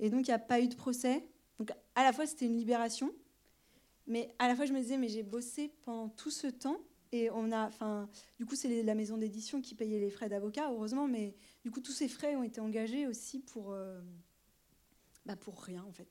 [0.00, 1.24] Et donc, il n'y a pas eu de procès.
[1.58, 3.12] Donc, à la fois, c'était une libération,
[4.06, 6.80] mais à la fois, je me disais, mais j'ai bossé pendant tout ce temps,
[7.12, 7.66] et on a.
[7.68, 11.70] Enfin, du coup, c'est la maison d'édition qui payait les frais d'avocat, heureusement, mais du
[11.70, 13.72] coup, tous ces frais ont été engagés aussi pour.
[13.72, 14.00] euh,
[15.24, 16.08] bah, pour rien, en fait.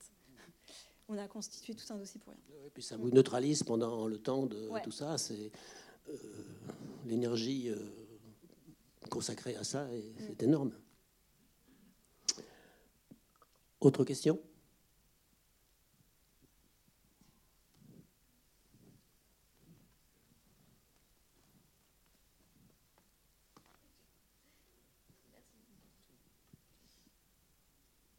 [1.09, 2.41] On a constitué tout un dossier pour rien.
[2.65, 4.81] Et puis ça vous neutralise pendant le temps de Ouais.
[4.81, 5.17] tout ça.
[5.17, 5.51] C'est
[7.05, 7.75] l'énergie euh,
[9.09, 10.71] consacrée à ça, et c'est énorme.
[13.79, 14.39] Autre question?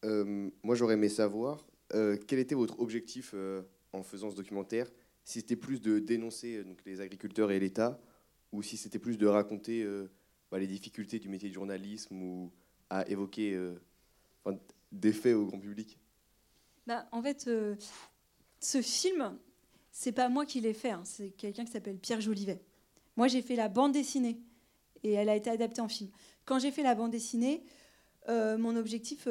[0.04, 4.90] Euh, moi, j'aurais aimé savoir euh, quel était votre objectif euh, en faisant ce documentaire?
[5.24, 8.00] Si c'était plus de dénoncer euh, donc, les agriculteurs et l'État,
[8.52, 10.10] ou si c'était plus de raconter euh,
[10.50, 12.52] bah, les difficultés du métier de journalisme ou
[12.90, 13.74] à évoquer euh,
[14.90, 15.98] des faits au grand public?
[16.86, 17.48] Bah, en fait,
[18.60, 19.38] ce film,
[19.92, 22.60] c'est pas moi qui l'ai fait, hein, c'est quelqu'un qui s'appelle Pierre Jolivet.
[23.16, 24.40] Moi, j'ai fait la bande dessinée
[25.04, 26.10] et elle a été adaptée en film.
[26.44, 27.62] Quand j'ai fait la bande dessinée,
[28.28, 29.28] mon objectif,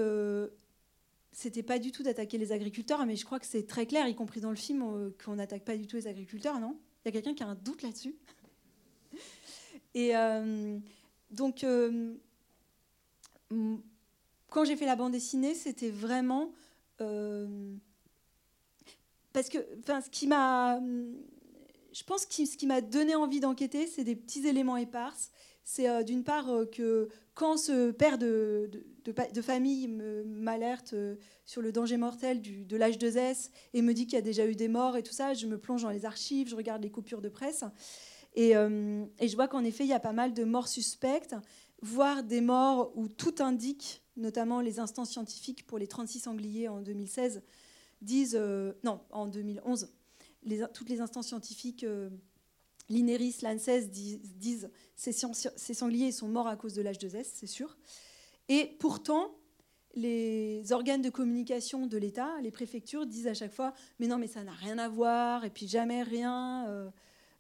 [1.32, 4.16] c'était pas du tout d'attaquer les agriculteurs, mais je crois que c'est très clair, y
[4.16, 6.78] compris dans le film, euh, qu'on n'attaque pas du tout les agriculteurs, non?
[7.04, 8.16] Il y a quelqu'un qui a un doute là-dessus?
[9.94, 10.78] Et euh,
[11.32, 12.14] donc, euh,
[14.50, 16.52] quand j'ai fait la bande dessinée, c'était vraiment
[19.34, 20.80] parce que, enfin, ce qui m'a,
[21.92, 25.32] je pense que ce qui m'a donné envie d'enquêter, c'est des petits éléments éparses.
[25.64, 28.70] C'est d'une part que quand ce père de,
[29.06, 31.16] de, famille m'alerte euh,
[31.46, 34.46] sur le danger mortel du, de l'âge 2S et me dit qu'il y a déjà
[34.46, 36.92] eu des morts et tout ça, je me plonge dans les archives, je regarde les
[36.92, 37.64] coupures de presse
[38.36, 41.36] et, euh, je vois qu'en effet, il y a pas mal de morts suspectes,
[41.82, 46.82] voire des morts où tout indique, notamment les instances scientifiques pour les 36 sangliers en
[46.82, 47.42] 2016,
[48.02, 49.90] disent, euh, non, en 2011,
[50.44, 51.86] les, toutes les instances scientifiques,
[52.92, 57.48] l'INERIS, l'ANSES, disent, disent ces, ces sangliers sont morts à cause de l'âge 2S, c'est
[57.48, 57.78] sûr.
[58.50, 59.36] Et pourtant,
[59.96, 64.28] les organes de communication de l'État, les préfectures, disent à chaque fois Mais non, mais
[64.28, 66.68] ça n'a rien à voir, et puis jamais rien.
[66.70, 66.90] euh,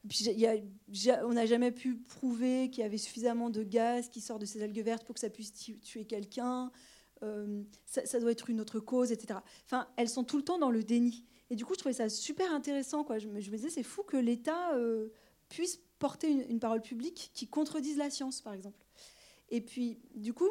[0.10, 4.20] puis y a- on n'a jamais pu prouver qu'il y avait suffisamment de gaz qui
[4.20, 6.72] sort de ces algues vertes pour que ça puisse tu- tuer quelqu'un.
[7.24, 9.40] Euh, ça, doit être une autre cause, etc.
[9.66, 11.24] Enfin, elles sont tout le temps dans le déni.
[11.52, 13.04] Et du coup, je trouvais ça super intéressant.
[13.04, 13.20] Quoi.
[13.20, 15.10] Je, me, je me disais, c'est fou que l'État euh,
[15.52, 18.84] puisse porter une, parole publique qui contredise la science, par exemple.
[19.50, 20.50] Et puis, du coup,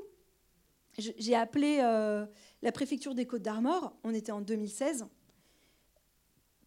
[0.98, 2.26] j'ai appelé euh,
[2.62, 3.96] la préfecture des Côtes d'Armor.
[4.04, 5.06] On était en 2016.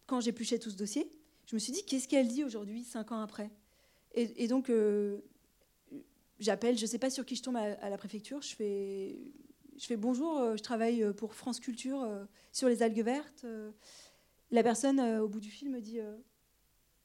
[0.06, 1.10] Quand j'épluchais tout ce dossier,
[1.46, 3.50] je me suis dit, qu'est-ce qu'elle dit aujourd'hui, cinq ans après?
[4.16, 5.20] Et, donc, euh,
[6.38, 8.42] j'appelle, je ne sais pas sur qui je tombe à, la préfecture.
[8.42, 9.18] Je fais,
[9.76, 12.06] je fais bonjour, euh, je travaille pour France Culture
[12.52, 13.44] sur les algues vertes.
[14.50, 16.00] La personne au bout du fil me dit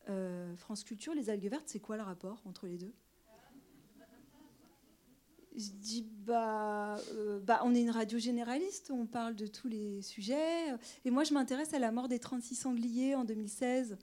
[0.10, 2.94] euh, France Culture, les algues vertes, c'est quoi le rapport entre les deux?
[5.56, 10.02] Je dis bah, euh, bah, on est une radio généraliste, on parle de tous les
[10.02, 10.68] sujets.
[11.04, 13.98] Et moi, je m'intéresse à la mort des 36 sangliers en 2016.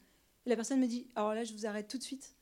[0.45, 2.37] Et la personne me dit alors là, je vous arrête tout de suite.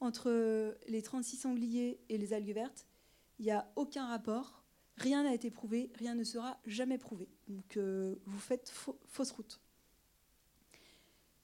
[0.00, 2.86] Entre les 36 sangliers et les algues vertes,
[3.38, 4.64] il n'y a aucun rapport.
[4.96, 7.28] Rien n'a été prouvé, rien ne sera jamais prouvé.
[7.48, 8.70] Donc euh, vous faites
[9.06, 9.60] fausse route.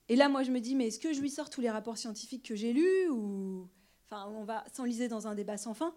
[0.07, 1.97] Et là, moi, je me dis, mais est-ce que je lui sors tous les rapports
[1.97, 3.67] scientifiques que j'ai lus ou
[4.05, 5.95] enfin, on va s'enliser dans un débat sans fin?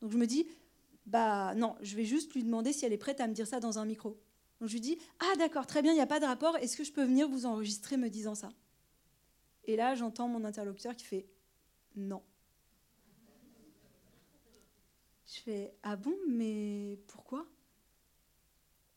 [0.00, 0.46] Donc je me dis,
[1.06, 3.60] bah non, je vais juste lui demander si elle est prête à me dire ça
[3.60, 4.20] dans un micro.
[4.60, 6.56] Donc je lui dis, ah d'accord, très bien, il n'y a pas de rapport.
[6.58, 8.52] Est-ce que je peux venir vous enregistrer me disant ça?
[9.64, 11.26] Et là, j'entends mon interlocuteur qui fait,
[11.96, 12.22] non.
[15.26, 17.46] Je fais, ah bon, mais pourquoi?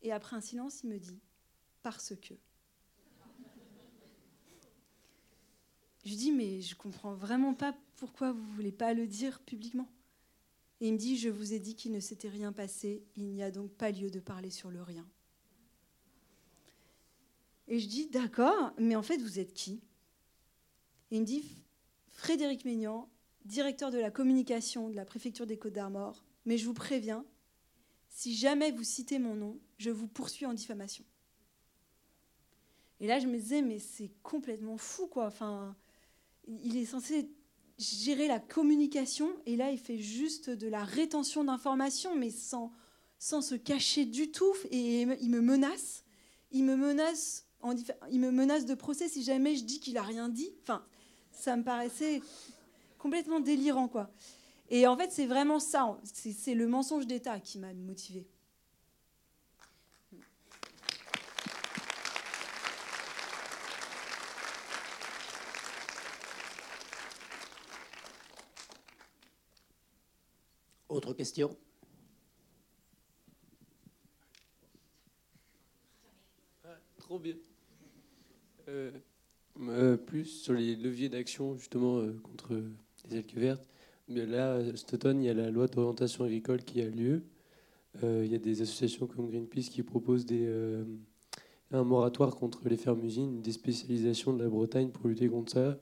[0.03, 1.19] Et après un silence, il me dit,
[1.81, 2.35] parce que.
[6.07, 9.91] Je lui dis, mais je comprends vraiment pas pourquoi vous voulez pas le dire publiquement.
[10.79, 13.43] Et il me dit, je vous ai dit qu'il ne s'était rien passé, il n'y
[13.43, 15.05] a donc pas lieu de parler sur le rien.
[17.67, 19.81] Et je dis, d'accord, mais en fait, vous êtes qui?
[21.11, 21.43] Et il me dit,
[22.11, 23.09] Frédéric Maignan,
[23.43, 27.25] directeur de la communication de la préfecture des Côtes d'Armor, mais je vous préviens,
[28.07, 31.03] si jamais vous citez mon nom, je vous poursuis en diffamation.
[33.01, 35.25] Et là, je me disais, mais c'est complètement fou, quoi.
[35.27, 35.75] Enfin,
[36.47, 37.29] il est censé
[37.77, 42.71] gérer la communication, et là, il fait juste de la rétention d'informations, mais sans,
[43.19, 44.53] sans se cacher du tout.
[44.71, 46.03] Et il me menace.
[46.51, 47.75] Il me menace, en,
[48.09, 50.49] il me menace de procès si jamais je dis qu'il a rien dit.
[50.61, 50.83] Enfin,
[51.31, 52.21] ça me paraissait
[52.97, 54.09] complètement délirant, quoi.
[54.69, 55.97] Et en fait, c'est vraiment ça.
[56.03, 58.27] C'est le mensonge d'État qui m'a motivée.
[70.89, 71.55] Autre question?
[76.97, 77.35] Trop bien.
[78.67, 78.91] Euh,
[79.61, 82.61] euh, plus sur les leviers d'action justement euh, contre
[83.09, 83.67] les algues vertes.
[84.09, 87.23] Là, cet automne, il y a la loi d'orientation agricole qui a lieu.
[88.01, 90.47] il y a des associations comme Greenpeace qui proposent des,
[91.71, 95.77] un moratoire contre les fermes-usines, une déspécialisation de la Bretagne pour lutter contre ça.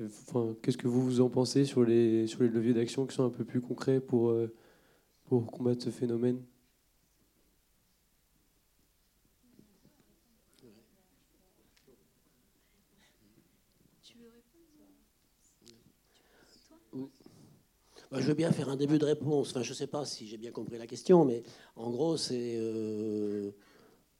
[0.00, 3.24] Enfin, Qu'est-ce que vous, vous en pensez sur les, sur les leviers d'action qui sont
[3.24, 4.34] un peu plus concrets pour,
[5.26, 6.42] pour combattre ce phénomène?
[18.12, 19.52] Bah, je veux bien faire un début de réponse.
[19.52, 21.42] Enfin, je ne sais pas si j'ai bien compris la question, mais
[21.76, 23.52] en gros, c'est euh,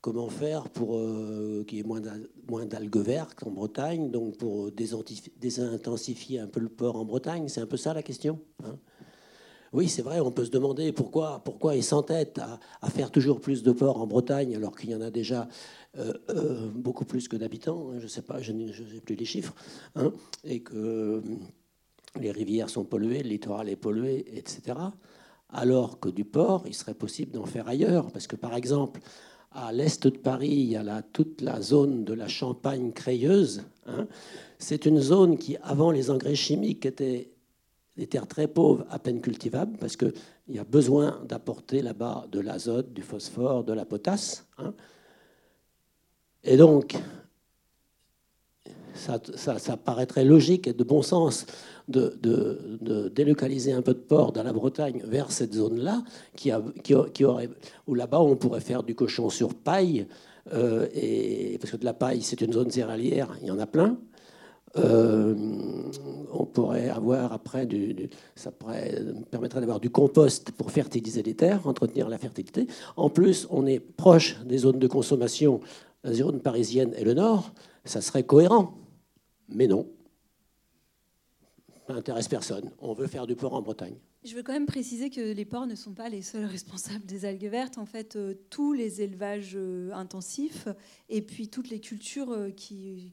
[0.02, 6.40] comment faire pour euh, qu'il y ait moins d'algues vertes en Bretagne, donc pour désintensifier
[6.40, 7.48] un peu le port en Bretagne.
[7.48, 8.40] C'est un peu ça la question.
[8.64, 8.76] Hein?
[9.72, 12.40] oui, c'est vrai, on peut se demander pourquoi, pourquoi ils s'entêtent
[12.82, 15.48] à, faire toujours plus de ports en Bretagne alors qu'il y en a déjà
[15.96, 17.90] euh, beaucoup plus que d'habitants.
[17.90, 17.98] Hein.
[17.98, 18.72] je ne sais pas, je n'ai
[19.04, 19.54] plus les chiffres.
[19.94, 20.12] Hein,
[20.44, 21.22] et que
[22.20, 24.76] les rivières sont polluées, le littoral est pollué, etc.
[25.48, 28.10] Alors que du port, il serait possible d'en faire ailleurs.
[28.10, 29.00] Parce que, par exemple,
[29.54, 33.62] à l'est de Paris, il y a toute la zone de la Champagne crayeuse.
[33.86, 34.06] Hein.
[34.58, 37.32] C'est une zone qui, avant les engrais chimiques, était
[37.96, 40.14] des terres très pauvres, à peine cultivables, parce qu'il
[40.48, 44.46] y a besoin d'apporter là-bas de l'azote, du phosphore, de la potasse.
[44.58, 44.72] Hein.
[46.44, 46.96] Et donc,
[48.94, 51.46] ça, paraîtrait logique et de bon sens
[51.88, 56.02] de, délocaliser un peu de port dans la Bretagne vers cette zone-là,
[56.36, 56.50] qui,
[56.82, 57.50] qui, aurait,
[57.86, 60.06] où là-bas on pourrait faire du cochon sur paille,
[60.52, 63.66] euh, et, parce que de la paille c'est une zone céréalière, il y en a
[63.66, 63.96] plein.
[64.78, 65.34] Euh,
[66.32, 68.50] on pourrait avoir après du, ça
[69.30, 72.66] permettrait d'avoir du compost pour fertiliser les terres, entretenir la fertilité.
[72.96, 75.60] En plus, on est proche des zones de consommation,
[76.04, 77.52] la zone parisienne et le nord,
[77.84, 78.74] ça serait cohérent.
[79.54, 79.88] Mais non,
[81.86, 82.70] ça n'intéresse personne.
[82.78, 83.96] On veut faire du port en Bretagne.
[84.24, 87.24] Je veux quand même préciser que les ports ne sont pas les seuls responsables des
[87.24, 87.76] algues vertes.
[87.76, 90.68] En fait, euh, tous les élevages euh, intensifs
[91.08, 93.12] et puis toutes les cultures euh, qui,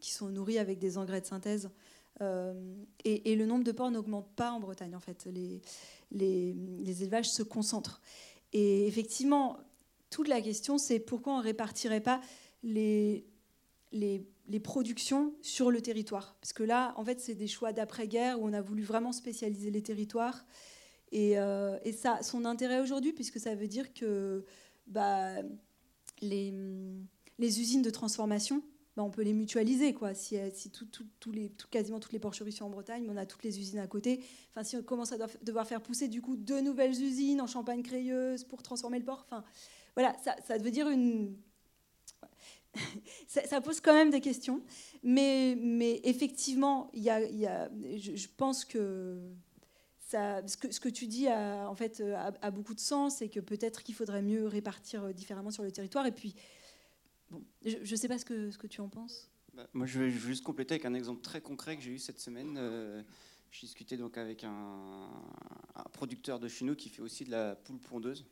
[0.00, 1.70] sont nourries avec des engrais de synthèse.
[3.04, 5.26] Et, le nombre de ports n'augmente pas en Bretagne, en fait.
[6.12, 8.02] Les, élevages se concentrent.
[8.52, 9.56] Et effectivement,
[10.10, 12.20] toute la question, c'est pourquoi on ne répartirait pas
[12.62, 13.24] les,
[13.90, 16.36] les les productions sur le territoire.
[16.40, 19.70] Parce que là, en fait, c'est des choix d'après-guerre où on a voulu vraiment spécialiser
[19.70, 20.44] les territoires.
[21.12, 24.44] Et, euh, ça son intérêt aujourd'hui, puisque ça veut dire que
[24.86, 25.34] bah,
[26.20, 26.52] les,
[27.38, 28.62] les, usines de transformation,
[28.96, 29.94] bah, on peut les mutualiser.
[29.94, 30.14] Quoi.
[30.14, 33.58] Si, si tout, les, quasiment toutes les porcheries sont en Bretagne, on a toutes les
[33.58, 34.24] usines à côté.
[34.50, 38.44] Enfin, si on commence à devoir faire pousser du coup deux nouvelles usines en Champagne-Crayeuse
[38.44, 39.44] pour transformer le port, enfin,
[39.94, 41.36] voilà, ça, ça veut dire une
[43.26, 44.62] ça, pose quand même des questions.
[45.02, 47.20] Mais, mais effectivement, il y a,
[47.96, 49.18] je, pense que,
[49.98, 53.28] ça, ce, que ce que tu dis a, en fait, a, beaucoup de sens et
[53.28, 56.06] que peut-être qu'il faudrait mieux répartir différemment sur le territoire.
[56.06, 56.34] Et puis,
[57.30, 59.30] bon, je ne sais pas ce que, ce que tu en penses.
[59.54, 62.20] Bah, moi, je vais juste compléter avec un exemple très concret que j'ai eu cette
[62.20, 62.56] semaine.
[62.56, 63.02] Euh,
[63.50, 65.08] j'ai discuté donc avec un,
[65.74, 68.24] un, producteur de chez nous qui fait aussi de la poule pondeuse.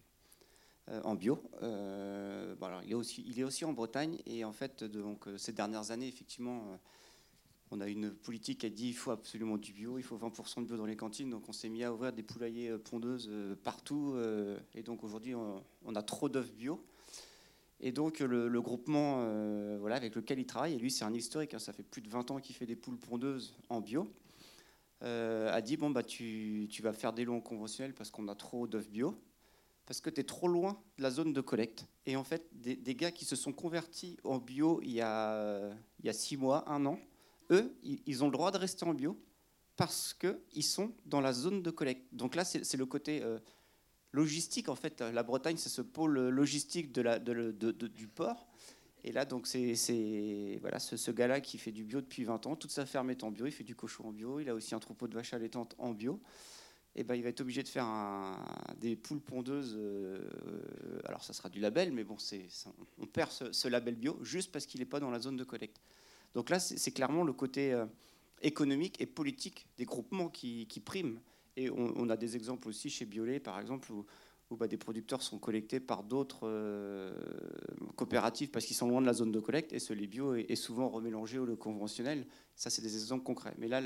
[0.91, 1.39] Euh, en bio.
[1.63, 6.09] Euh, il, est aussi, il en Bretagne et en fait, donc, euh, ces dernières années,
[6.09, 6.79] effectivement,
[7.71, 10.63] on a une politique qui a dit qu'il faut absolument du bio, il faut 20%
[10.63, 11.29] de bio dans les cantines.
[11.29, 13.31] Donc on s'est mis à ouvrir des poulaillers pondeuses
[13.63, 14.17] partout.
[14.75, 16.83] Et donc aujourd'hui, on, a trop d'œufs bio.
[17.81, 19.17] Et donc le, groupement
[19.79, 22.09] voilà, avec lequel il travaille, et lui c'est un historique, hein, ça fait plus de
[22.09, 24.11] 20 ans qu'il fait des poules pondeuses en bio,
[25.03, 28.67] a dit, bon, bah, tu, tu vas faire des lots conventionnels parce qu'on a trop
[28.67, 29.15] d'œufs bio
[29.89, 31.87] parce que tu es trop loin de la zone de collecte.
[32.05, 35.71] Et en fait, des, gars qui se sont convertis en bio il y, a,
[36.01, 37.01] il y a six mois, un an,
[37.51, 39.19] eux, ils ont le droit de rester en bio
[39.77, 42.05] parce qu'ils sont dans la zone de collecte.
[42.13, 43.39] Donc là, c'est le côté euh,
[44.13, 44.69] logistique.
[44.69, 48.47] En fait, la Bretagne, c'est ce pôle logistique de la, de, du port.
[49.05, 52.57] Et là, donc, c'est voilà, ce, ce gars-là qui fait du bio depuis 20 ans.
[52.57, 53.47] Toute sa ferme est en bio.
[53.47, 54.39] Il fait du cochon en bio.
[54.39, 56.21] Il a aussi un troupeau de vaches allaitantes en bio.
[56.99, 57.87] Et ben, il va être obligé de faire
[58.81, 59.77] des poules pondeuses.
[59.79, 60.19] euh,
[61.05, 62.17] alors, ça sera du label, mais bon,
[62.99, 65.81] on perd ce, label bio juste parce qu'il n'est pas dans la zone de collecte.
[66.35, 67.87] Donc là, c'est, clairement le côté euh,
[68.43, 71.21] économique et politique des groupements qui, qui priment.
[71.57, 74.05] Et on, a des exemples aussi chez Biolay, par exemple, où,
[74.57, 77.13] bah, des producteurs sont collectés par d'autres euh,
[77.95, 80.55] coopératives parce qu'ils sont loin de la zone de collecte et ce lait bio est,
[80.57, 82.27] souvent remélangé au conventionnel.
[82.57, 83.55] Ça, c'est des exemples concrets.
[83.59, 83.83] Mais là,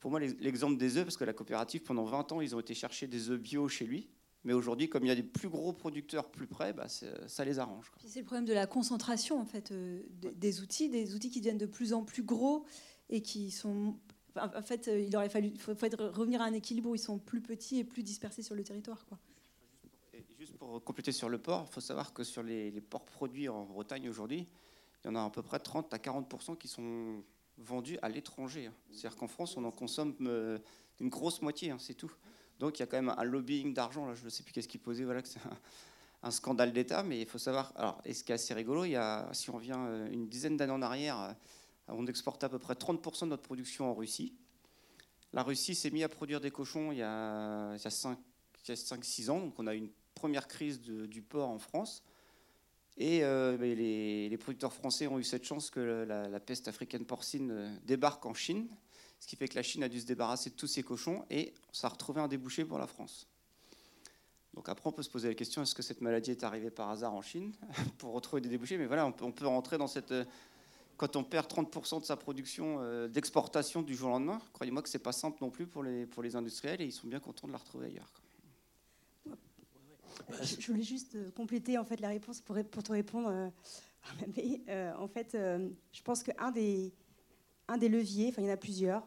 [0.00, 2.60] pour moi, l'ex- l'exemple des œufs, parce que la coopérative, pendant 20 ans, ils ont
[2.60, 4.08] été chercher des œufs bio chez lui.
[4.44, 7.58] Mais aujourd'hui, comme il y a des plus gros producteurs plus près, bah, ça les
[7.58, 7.90] arrange.
[8.06, 11.40] C'est le problème de la concentration en fait euh, des, des outils, des outils qui
[11.40, 12.64] deviennent de plus en plus gros
[13.10, 13.96] et qui sont.
[14.36, 17.00] En fait, euh, il aurait fallu faut, faut être- revenir à un équilibre où ils
[17.00, 19.04] sont plus petits et plus dispersés sur le territoire.
[19.06, 19.18] Quoi.
[20.14, 23.06] Et juste pour compléter sur le port, il faut savoir que sur les, les ports
[23.06, 24.46] produits en Bretagne aujourd'hui,
[25.04, 27.24] il y en a à peu près 30 à 40% qui sont
[27.58, 28.66] vendus à l'étranger.
[28.66, 28.74] hein.
[28.90, 30.58] C'est-à-dire qu'en France, on en consomme euh,
[31.00, 32.12] une grosse moitié, hein, c'est tout.
[32.58, 34.68] Donc il y a quand même un lobbying d'argent, là, je ne sais plus qu'est-ce
[34.68, 35.58] qui posait, voilà, que c'est un,
[36.22, 38.90] un scandale d'État, mais il faut savoir, alors, et ce qui est assez rigolo, il
[38.90, 41.32] y a, si on revient euh, une dizaine d'années en arrière, euh,
[41.88, 44.34] on exportait à peu près 30% de notre production en Russie.
[45.32, 49.54] La Russie s'est mise à produire des cochons il y a, a 5-6 ans, donc
[49.58, 52.02] on a une première crise du porc en France.
[52.98, 57.50] Et euh, ben, les, producteurs français ont eu cette chance que la, peste africaine porcine
[57.52, 58.66] euh, débarque en Chine,
[59.20, 61.54] ce qui fait que la Chine a dû se débarrasser de tous ces cochons et
[61.72, 63.28] ça a retrouvé un débouché pour la France.
[64.52, 66.90] Donc après, on peut se poser la question est-ce que cette maladie est arrivée par
[66.90, 67.52] hasard en Chine
[67.98, 68.76] pour retrouver des débouchés?
[68.78, 70.10] Mais voilà, on peut, on rentrer dans cette.
[70.10, 70.24] euh,
[70.96, 74.98] Quand on perd 30% de sa production d'exportation du jour au lendemain, croyez-moi que c'est
[74.98, 77.52] pas simple non plus pour les, pour les industriels et ils sont bien contents de
[77.52, 78.10] la retrouver ailleurs.
[80.30, 83.28] Je voulais juste euh, compléter en fait la réponse pour, pour te répondre.
[83.28, 83.48] euh,
[84.36, 86.92] mais, euh, en fait, je pense qu'un des,
[87.66, 89.06] un des leviers, enfin il y en a plusieurs.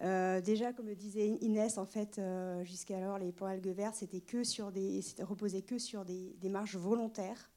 [0.00, 2.20] Déjà, comme le disait Inès, en fait,
[2.64, 7.52] jusqu'alors les porcs algues vertes, c'était que sur des, reposé que sur des, marges volontaires.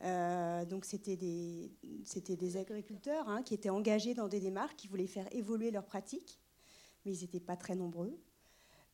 [0.00, 1.72] Donc c'était des,
[2.04, 5.84] c'était des agriculteurs hein, qui étaient engagés dans des démarches, qui voulaient faire évoluer leurs
[5.84, 6.40] pratiques,
[7.04, 8.16] mais ils n'étaient pas très nombreux.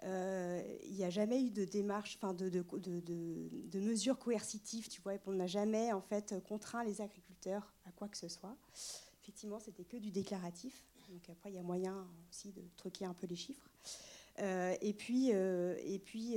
[0.04, 5.00] Euh, il n'y a jamais eu de démarche, enfin de, de, de, mesures coercitives, tu
[5.00, 8.56] vois, on n'a jamais en fait contraint les agriculteurs à quoi que ce soit.
[9.22, 10.84] Effectivement, c'était que du déclaratif.
[11.08, 13.68] Donc après, il y a moyen aussi de truquer un peu les chiffres.
[14.40, 16.36] Euh, et puis, euh, et puis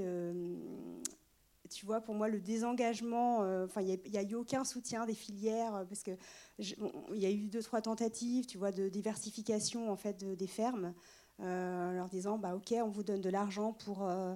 [1.71, 5.85] tu vois, pour moi, le désengagement, enfin, il n'y a, eu aucun soutien des filières
[5.89, 6.11] parce que
[6.59, 10.23] je- on- il y a eu deux trois tentatives, tu vois, de diversification en fait
[10.23, 10.93] de- des fermes,
[11.39, 14.35] en leur disant, bah ok, on vous donne de l'argent pour euh,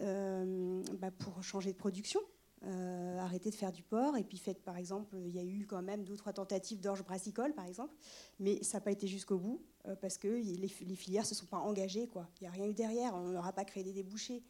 [0.00, 2.20] euh, bah, pour changer de production.
[2.64, 5.66] euh, arrêter de faire du porc et puis faites par exemple il y a eu
[5.66, 7.94] quand même deux ou trois tentatives d'orge brassicole par exemple
[8.40, 11.58] mais ça n'a pas été jusqu'au bout euh, parce que les, filières se sont pas
[11.58, 12.08] engagées
[12.40, 14.42] il n'y a rien eu derrière on n'aura pas créé des débouchés.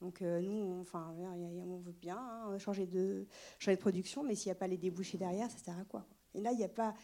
[0.00, 3.26] Donc euh, nous, on, enfin, on veut bien hein, changer, de,
[3.58, 6.06] changer de production, mais s'il n'y a pas les débouchés derrière, ça sert à quoi,
[6.34, 6.94] Et là, il a pas,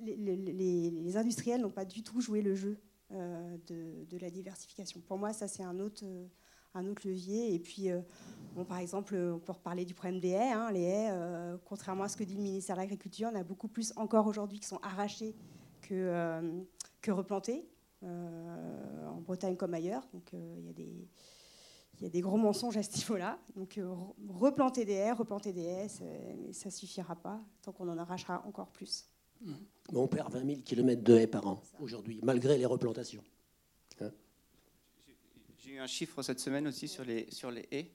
[0.00, 2.76] les, industriels n'ont pas du tout joué le jeu.
[2.76, 5.00] euh, de, de la diversification.
[5.00, 6.26] Pour moi, ça c'est un autre, euh,
[6.74, 7.54] un autre levier.
[7.54, 8.00] Et puis, euh,
[8.54, 10.52] bon, par exemple, on peut reparler du problème des haies.
[10.52, 10.70] hein.
[10.72, 13.68] Les haies, euh, contrairement à ce que dit le ministère de l'Agriculture, on a beaucoup
[13.68, 15.34] plus encore aujourd'hui qui sont arrachées
[15.80, 16.62] que, euh,
[17.00, 17.68] que replantées.
[18.04, 20.06] euh, en Bretagne comme ailleurs.
[20.12, 21.08] Donc euh, il y a des,
[21.98, 23.38] il y a des gros mensonges à ce niveau-là.
[23.56, 25.88] Donc, euh, re- replanter des haies, replanter des haies,
[26.52, 29.06] ça suffira pas tant qu'on en arrachera encore plus.
[29.92, 33.22] On perd 20 000 km de haies par an aujourd'hui, malgré les replantations.
[35.58, 37.90] J'ai eu un chiffre cette semaine aussi sur les, sur les haies.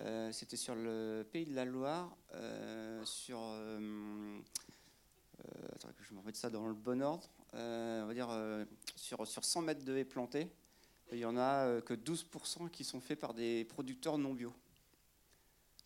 [0.00, 3.38] Euh, C'était sur le pays de la Loire, euh, sur.
[3.40, 4.38] euh,
[5.74, 7.28] attends je ça dans le bon ordre.
[7.54, 8.28] On va dire
[8.94, 10.48] sur, sur 100 mètres de haies plantées,
[11.12, 14.52] il y en a que 12% qui sont faits par des producteurs non bio.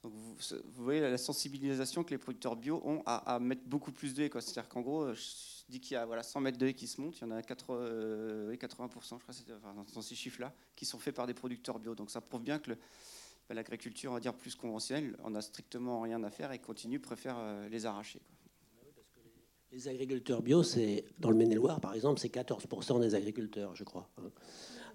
[0.05, 0.37] Vous,
[0.75, 4.41] voyez la sensibilisation que les producteurs bio ont à, mettre beaucoup plus quoi.
[4.41, 7.01] C'est-à-dire qu'en gros, euh, je dis qu'il y a voilà, 100 mètres haies qui se
[7.01, 10.17] montent, il y en a 80, euh, oui, 80% je crois, c'est- enfin, dans, ces
[10.17, 11.95] chiffres-là, qui sont faits par des producteurs bio.
[11.95, 16.01] Donc ça prouve bien que bah, l'agriculture, on va dire plus conventionnelle, on a strictement
[16.01, 18.19] rien à faire et continue, préfère euh, les arracher.
[18.19, 18.37] quoi.
[19.71, 24.11] Les agriculteurs bio, c'est dans le Maine-et-Loire, par exemple, c'est 14% des agriculteurs, je crois.
[24.19, 24.31] hein.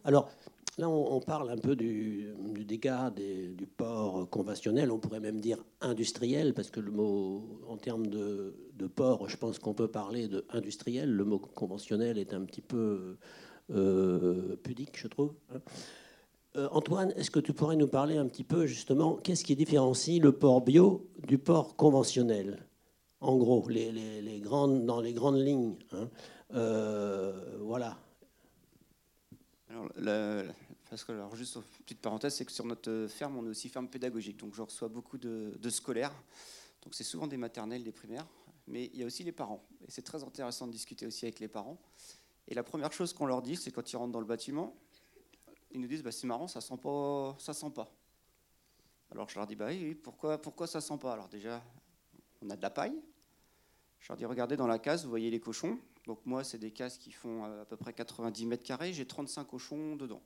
[0.04, 0.30] Alors,
[0.78, 2.34] là, on, parle un peu du,
[2.66, 8.08] dégât du porc conventionnel, on pourrait même dire industriel, parce que le mot, en termes
[8.08, 8.54] de,
[8.96, 11.12] porc, je pense qu'on peut parler de industriel.
[11.12, 13.18] Le mot conventionnel est un petit peu
[13.72, 15.34] euh, pudique, je trouve.
[16.56, 20.22] Euh, Antoine, est-ce que tu pourrais nous parler un petit peu, justement, qu'est-ce qui différencie
[20.22, 22.66] le porc bio du porc conventionnel?
[23.20, 25.76] En gros, les, grandes, dans les grandes lignes.
[25.92, 26.10] hein.
[26.54, 27.98] Euh, voilà.
[30.90, 33.70] Parce que, alors, juste une petite parenthèse, c'est que sur notre ferme, on est aussi
[33.70, 34.38] ferme pédagogique.
[34.38, 36.14] Donc, je reçois beaucoup de, scolaires.
[36.84, 38.28] Donc, c'est souvent des maternelles, des primaires.
[38.68, 39.64] Mais il y a aussi les parents.
[39.88, 41.78] Et c'est très intéressant de discuter aussi avec les parents.
[42.48, 44.76] Et la première chose qu'on leur dit, c'est quand ils rentrent dans le bâtiment,
[45.72, 47.92] ils nous disent bah, c'est marrant, ça sent pas, sent pas.
[49.12, 51.14] Alors, je leur dis bah oui, pourquoi, pourquoi ça sent pas?
[51.14, 51.64] Alors, déjà,
[52.42, 52.96] on a de la paille.
[54.00, 55.80] Je leur dis regardez dans la case, vous voyez les cochons.
[56.06, 58.94] Donc, moi, c'est des cases qui font euh, à peu près 90 mètres carrés.
[58.94, 60.22] J'ai 35 cochons dedans.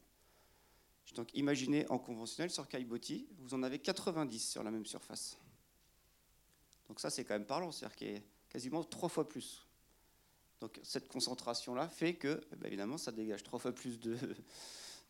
[1.15, 5.37] Donc imaginez en conventionnel sur Caillebotti, vous en avez 90 sur la même surface.
[6.87, 9.65] Donc ça c'est quand même parlant, c'est-à-dire qu'il y a quasiment trois fois plus.
[10.61, 14.15] Donc cette concentration-là fait que, eh ben, évidemment, ça dégage trois fois plus de,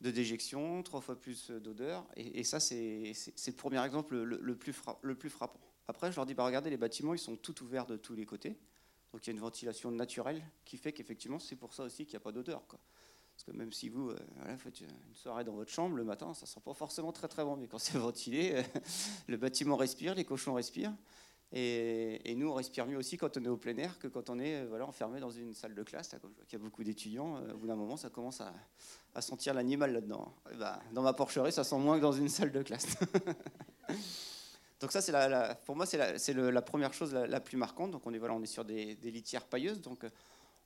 [0.02, 2.06] de déjection, trois fois plus d'odeur.
[2.16, 3.14] Et, ça c'est
[3.48, 5.60] le premier exemple le, plus le plus frappant.
[5.88, 8.26] Après je leur dis, bah, regardez, les bâtiments ils sont tout ouverts de tous les
[8.26, 8.58] côtés.
[9.12, 12.14] Donc il y a une ventilation naturelle qui fait qu'effectivement c'est pour ça aussi qu'il
[12.14, 12.64] n'y a pas d'odeur.
[13.42, 16.46] Parce que même si vous euh, faites une soirée dans votre chambre le matin, ça
[16.46, 17.56] sent pas forcément très très bon.
[17.56, 18.62] Mais quand c'est ventilé, euh,
[19.28, 20.94] le bâtiment respire, les cochons respirent.
[21.54, 24.40] Et, nous, on respire mieux aussi quand on est au plein air que quand on
[24.40, 26.16] est euh, voilà, enfermé dans une salle de classe.
[26.22, 28.54] Comme qu'il y a beaucoup d'étudiants, euh, au bout d'un moment, ça commence à,
[29.22, 30.34] sentir l'animal là-dedans.
[30.54, 32.96] Et ben, dans ma porcherie, ça sent moins que dans une salle de classe.
[34.80, 37.92] Donc ça, c'est la, pour moi, c'est la, première chose la, plus marquante.
[37.92, 39.82] Donc on est, voilà, on est sur des, des litières pailleuses.
[39.82, 40.06] Donc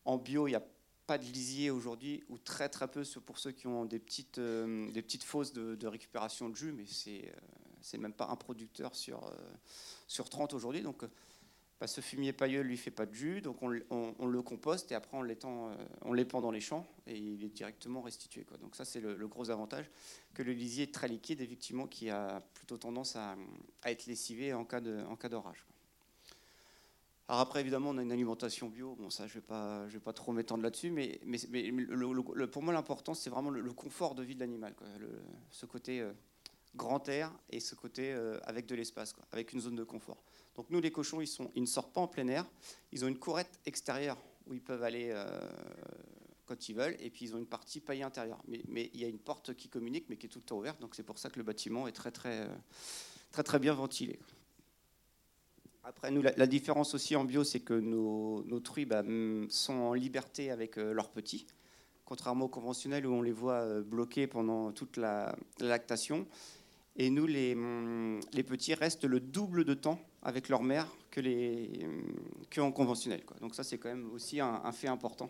[0.05, 0.63] en bio, il n'y a
[1.05, 4.89] pas de lisier aujourd'hui, ou très très peu pour ceux qui ont des petites, euh,
[4.91, 7.31] des petites fosses de, récupération de jus, mais c'est
[7.93, 9.35] euh, même pas un producteur sur, euh,
[10.07, 10.81] sur 30 aujourd'hui.
[10.81, 11.09] Donc euh,
[11.79, 14.95] bah, ce fumier pailleux lui fait pas de jus, donc on, on- le composte et
[14.95, 18.45] après on l'étend, on l'épand dans les champs et il est directement restitué.
[18.61, 19.89] Donc ça c'est le, gros avantage
[20.33, 23.35] que le lisier est très liquide, effectivement, qui a plutôt tendance à,
[23.81, 25.65] à être lessivé en cas d'orage.
[27.27, 28.95] Alors après, évidemment, on a une alimentation bio.
[28.95, 32.61] Bon, ça, je ne vais, pas- vais pas trop m'étendre là-dessus, mais, mais, mais pour
[32.61, 34.75] moi, l'important, c'est vraiment le, confort de vie de l'animal.
[35.49, 36.13] Ce côté euh,
[36.75, 40.21] grand air et ce côté euh, avec de l'espace, avec une zone de confort.
[40.55, 42.45] Donc nous, les cochons, ils, ne sortent pas en plein air.
[42.91, 45.25] Ils ont une courette extérieure où ils peuvent aller euh,
[46.45, 48.41] quand ils veulent, et puis ils ont une partie paillée intérieure.
[48.47, 50.57] Mais, mais il y a une porte qui communique, mais qui est tout le temps
[50.57, 50.79] ouverte.
[50.79, 52.47] Donc c'est pour ça que le bâtiment est très, très,
[53.31, 54.19] très, très bien ventilé.
[55.87, 59.73] Après, nous, la, différence aussi en bio, c'est que nos, nos truies bah, mm, sont
[59.73, 61.45] en liberté avec euh, leurs petits,
[62.05, 66.25] contrairement au conventionnel où on les voit euh, bloqués pendant toute la, la lactation.
[66.95, 71.21] Et nous, les, mm, les petits restent le double de temps avec leur mère que,
[71.21, 73.21] mm, en conventionnel.
[73.39, 75.29] Donc ça, c'est quand même aussi un, fait important.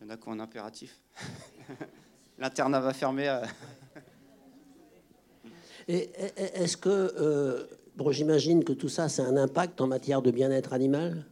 [0.00, 1.00] Il y en a qui ont un impératif.
[2.38, 3.28] L'internat va fermer.
[3.28, 3.46] à-
[5.88, 7.64] Et est-ce que, euh,
[7.96, 11.24] bon, j'imagine que tout ça, c'est un impact en matière de bien-être animal?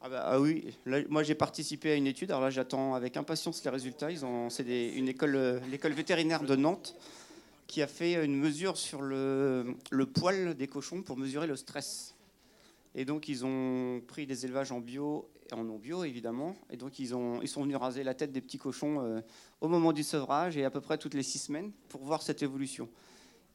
[0.00, 0.74] Ah, bah, ah oui,
[1.08, 2.32] moi j'ai participé à une étude.
[2.32, 4.10] Alors là, j'attends avec impatience les résultats.
[4.10, 4.64] Ils ont, c'est
[4.96, 6.96] une école, euh, l'école vétérinaire de Nantes,
[7.68, 12.16] qui a fait une mesure sur le, le poil des cochons pour mesurer le stress.
[12.96, 16.56] Et donc ils ont pris des élevages en bio et en non bio évidemment.
[16.70, 19.20] Et donc ils, ont, ils sont venus raser la tête des petits cochons euh,
[19.60, 22.42] au moment du sevrage et à peu près toutes les six semaines pour voir cette
[22.42, 22.88] évolution.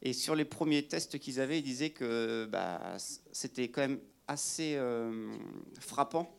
[0.02, 2.98] Et sur les premiers tests qu'ils avaient, ils disaient que bah,
[3.32, 5.32] c'était quand même assez euh,
[5.80, 6.38] frappant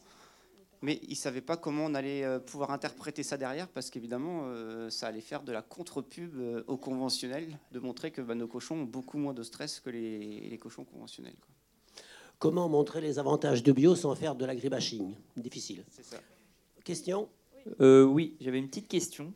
[0.83, 4.43] mais ils ne savaient pas comment on allait euh, pouvoir interpréter ça derrière, parce qu'évidemment,
[4.45, 8.47] euh, ça allait faire de la contre-pub euh, au conventionnel, de montrer que bah, nos
[8.47, 11.35] cochons ont beaucoup moins de stress que les, les cochons conventionnels.
[11.41, 11.49] quoi.
[12.39, 15.15] Comment montrer les avantages de bio sans faire de l'agribashing?
[15.37, 15.85] Difficile.
[15.91, 16.19] Ça.
[16.85, 17.29] Question?
[17.81, 19.33] Euh, oui, j'avais une petite question.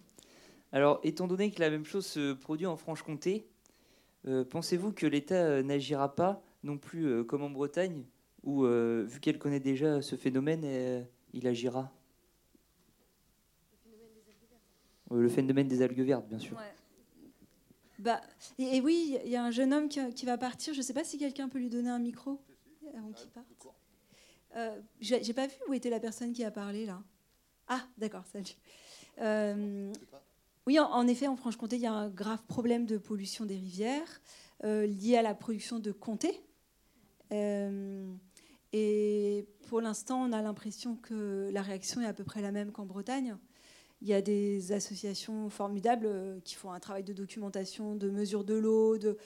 [0.71, 3.52] Alors, étant donné que la même chose se produit en Franche-Comté, euh,
[4.51, 8.05] pensez-vous que l'État euh, n'agira pas non plus euh, comme en Bretagne,
[8.45, 11.03] où, euh, vu qu'elle connaît déjà ce phénomène, euh,
[11.33, 11.91] il agira?
[15.11, 16.57] Euh, Le phénomène des algues vertes, bien sûr.
[16.57, 16.73] Ouais.
[17.99, 18.21] Bah,
[18.59, 20.75] et, et oui, il y a un jeune homme qui, qui va partir.
[20.75, 22.41] Je ne sais pas si quelqu'un peut lui donner un micro
[22.97, 23.47] avant qu'il parte.
[24.57, 27.03] Euh, J'ai j'ai pas vu où était la personne qui a parlé là.
[27.69, 28.57] Ah, d'accord, salut.
[29.21, 29.93] Euh,
[30.67, 34.21] oui, en, effet, en Franche-Comté, il y a un grave problème de pollution des rivières
[34.65, 36.41] euh, lié à la production de comté.
[37.33, 38.07] Euh,
[38.73, 42.71] et pour l'instant, on a l'impression que la réaction est à peu près la même
[42.71, 43.37] qu'en Bretagne.
[44.03, 48.45] Il y a des associations formidables euh, qui font un travail de documentation, de mesure
[48.45, 49.17] de l'eau, de,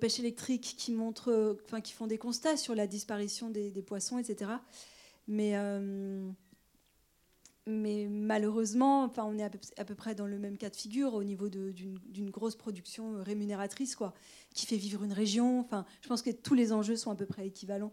[0.00, 4.50] pêche électrique, qui montrent, enfin, qui font des constats sur la disparition des, poissons, etc.
[5.28, 5.54] Mais
[7.66, 11.24] mais malheureusement, enfin, on est à peu, près dans le même cas de figure au
[11.24, 14.14] niveau d'une grosse production rémunératrice, quoi,
[14.54, 15.60] qui fait vivre une région.
[15.60, 17.92] Enfin, je pense que tous les enjeux sont à peu près équivalents.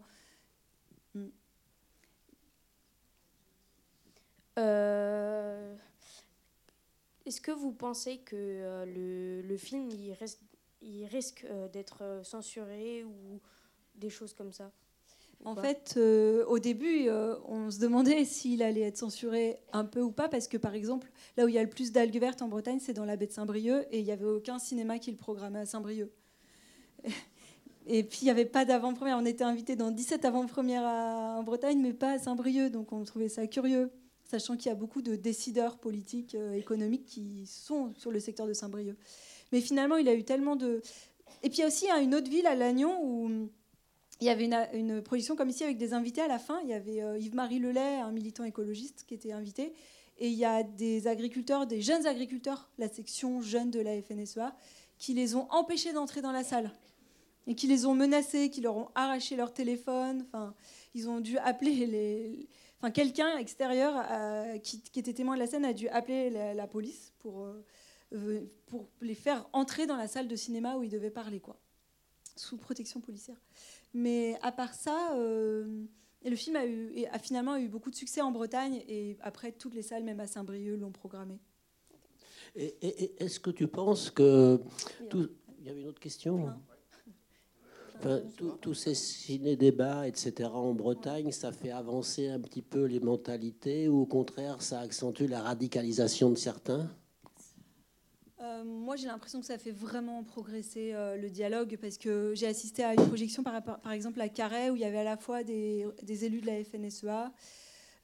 [4.58, 5.74] Euh,
[7.26, 13.40] Est-ce que vous pensez que euh, le, film il, risque euh, d'être euh, censuré ou
[13.96, 14.70] des choses comme ça?
[15.44, 20.00] En fait, euh, au début, euh, on se demandait s'il allait être censuré un peu
[20.00, 22.42] ou pas, parce que par exemple, là où il y a le plus d'algues vertes
[22.42, 25.10] en Bretagne, c'est dans la baie de Saint-Brieuc, et il n'y avait aucun cinéma qui
[25.10, 26.10] le programmait à Saint-Brieuc.
[27.86, 29.18] Et puis, il n'y avait pas d'avant-première.
[29.18, 33.28] On était invité dans 17 avant-premières en Bretagne, mais pas à Saint-Brieuc, donc on trouvait
[33.28, 33.90] ça curieux,
[34.24, 38.46] sachant qu'il y a beaucoup de décideurs politiques, euh, économiques qui sont sur le secteur
[38.46, 38.96] de Saint-Brieuc.
[39.52, 40.80] Mais finalement, il a eu tellement de...
[41.42, 43.50] Et puis, il y a aussi hein, une autre ville, à Lannion, où
[44.20, 46.60] il y avait une, une production comme ici avec des invités à la fin.
[46.62, 49.72] Il y avait euh, Yves-Marie Lelay, un militant écologiste, qui était invité.
[50.18, 54.54] Et il y a des agriculteurs, des jeunes agriculteurs, la section jeune de la FNSEA,
[54.98, 56.70] qui les ont empêchés d'entrer dans la salle.
[57.46, 60.24] Et qui les ont menacés, qui leur ont arraché leur téléphone.
[60.28, 60.54] Enfin,
[60.94, 62.48] ils ont dû appeler les.
[62.78, 67.12] Enfin, quelqu'un extérieur euh, qui, était témoin de la scène a dû appeler la, police
[67.18, 67.46] pour,
[68.12, 71.58] euh, pour les faire entrer dans la salle de cinéma où ils devaient parler, quoi.
[72.36, 73.36] Sous protection policière.
[73.94, 75.84] Mais à part ça, euh,
[76.22, 79.16] et le film a, eu, et a finalement eu beaucoup de succès en Bretagne et
[79.20, 81.38] après toutes les salles, même à Saint-Brieuc, l'ont programmé.
[82.56, 84.60] Et, et- et est-ce que tu penses que...
[85.10, 85.28] tout-
[85.60, 86.50] Il y avait une autre question
[87.96, 93.00] Enfin, tout- tous ces ciné-débats, etc., en Bretagne, ça fait avancer un petit peu les
[93.00, 96.90] mentalités ou au contraire, ça accentue la radicalisation de certains?
[98.44, 102.46] Euh, moi, j'ai l'impression que ça fait vraiment progresser euh, le dialogue parce que j'ai
[102.46, 105.16] assisté à une projection, par, par exemple, à Carhaix, où il y avait à la
[105.16, 105.86] fois des,
[106.24, 107.32] élus de la FNSEA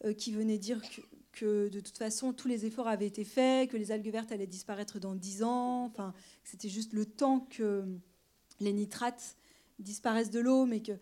[0.04, 1.00] euh, qui venaient dire que,
[1.32, 4.46] que, de toute façon, tous les efforts avaient été faits, que les algues vertes allaient
[4.46, 7.84] disparaître dans 10 ans, enfin, que c'était juste le temps que
[8.60, 9.36] les nitrates
[9.78, 10.92] disparaissent de l'eau, mais que.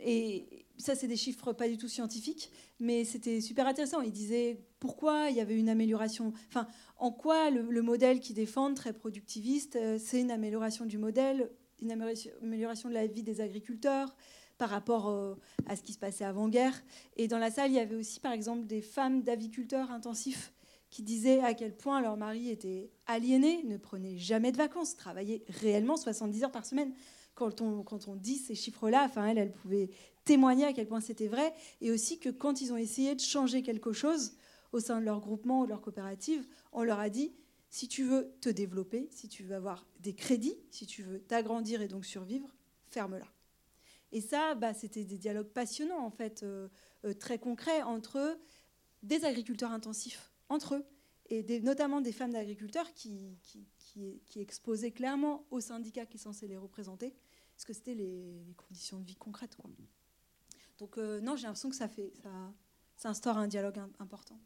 [0.00, 4.00] Et ça, c'est des chiffres pas du tout scientifiques, mais c'était super intéressant.
[4.00, 6.32] Ils disaient pourquoi il y avait une amélioration.
[6.48, 6.66] Enfin,
[6.98, 11.50] en quoi le, le modèle qu'ils défendent, très productiviste, euh, c'est une amélioration du modèle,
[11.82, 14.14] une amélioration, de la vie des agriculteurs
[14.58, 15.08] par rapport
[15.66, 16.82] à ce qui se passait avant-guerre.
[17.16, 20.52] Et dans la salle, il y avait aussi, par exemple, des femmes d'aviculteurs intensifs
[20.90, 25.42] qui disaient à quel point leur mari était aliéné, ne prenait jamais de vacances, travaillait
[25.48, 26.92] réellement 70 heures par semaine.
[27.40, 29.88] Quand on, dit ces chiffres-là, enfin, elle, pouvait
[30.24, 33.62] témoigner à quel point c'était vrai, et aussi que quand ils ont essayé de changer
[33.62, 34.32] quelque chose
[34.72, 37.32] au sein de leur groupement ou de leur coopérative, on leur a dit,
[37.70, 41.80] si tu veux te développer, si tu veux avoir des crédits, si tu veux t'agrandir
[41.80, 42.54] et donc survivre,
[42.90, 43.26] ferme-la.
[44.12, 46.68] Et ça, bah, c'était des dialogues passionnants, en fait, euh,
[47.04, 48.38] euh, très concrets entre
[49.02, 50.84] des agriculteurs intensifs, entre eux,
[51.30, 53.38] et notamment des femmes d'agriculteurs qui,
[54.36, 57.14] exposaient clairement au syndicat qui est censé les représenter,
[57.60, 59.54] ce que c'était les, conditions de vie concrètes.
[59.54, 59.70] Quoi.
[60.78, 62.10] Donc euh, non, j'ai l'impression que ça, fait,
[62.96, 64.38] ça, instaure un dialogue im- important.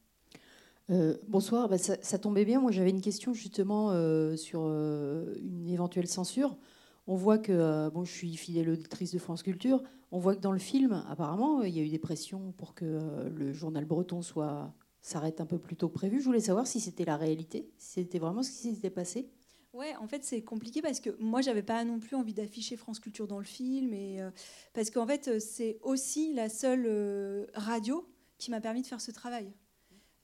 [0.91, 2.61] Euh, bonsoir, Bah, ça, tombait bien.
[2.61, 6.59] Moi, j'avais une question justement euh, sur une éventuelle censure.
[7.07, 10.53] On voit que, bon, je suis fidèle auditrice de France Culture, on voit que dans
[10.53, 14.75] le film, apparemment, il y a eu des pressions pour que le journal breton soit
[15.03, 16.21] s'arrête un peu plus tôt que prévu.
[16.21, 19.29] Je voulais savoir si c'était la réalité, si c'était vraiment ce qui s'était passé.
[19.75, 23.01] Ouais, en fait, c'est compliqué parce que moi, j'avais pas non plus envie d'afficher France
[23.01, 24.31] Culture dans le film, et euh,
[24.73, 28.09] parce qu'en fait, euh, c'est aussi la seule euh, radio
[28.39, 29.53] qui m'a permis de faire ce travail.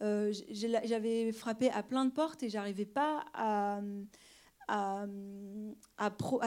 [0.03, 3.81] Euh, J'avais frappé à plein de portes et j'arrivais pas à,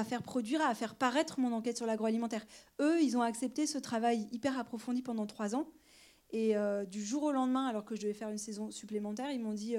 [0.06, 2.46] faire produire, à faire paraître mon enquête sur l'agroalimentaire.
[2.80, 5.68] Eux, ils ont accepté ce travail hyper approfondi pendant trois ans.
[6.32, 6.56] Et
[6.88, 9.76] du jour au lendemain, alors que je devais faire une saison supplémentaire, ils m'ont dit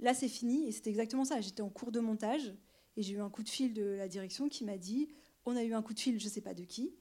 [0.00, 0.68] là c'est fini.
[0.68, 1.40] Et c'était exactement ça.
[1.40, 2.54] J'étais en cours de montage
[2.96, 5.08] et j'ai eu un coup de fil de la direction qui m'a dit
[5.44, 6.94] on a eu un coup de fil, je sais pas de qui,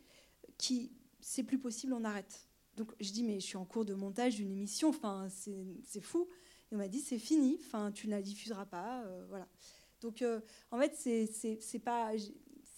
[0.58, 2.48] qui c'est plus possible, on arrête.
[2.76, 6.28] Donc je dis mais je suis en cours de montage d'une émission, enfin c'est fou.
[6.72, 9.48] Et on m'a dit c'est fini, enfin tu ne la diffuseras pas, euh, voilà.
[10.02, 10.40] Donc euh,
[10.72, 12.12] en fait c'est pas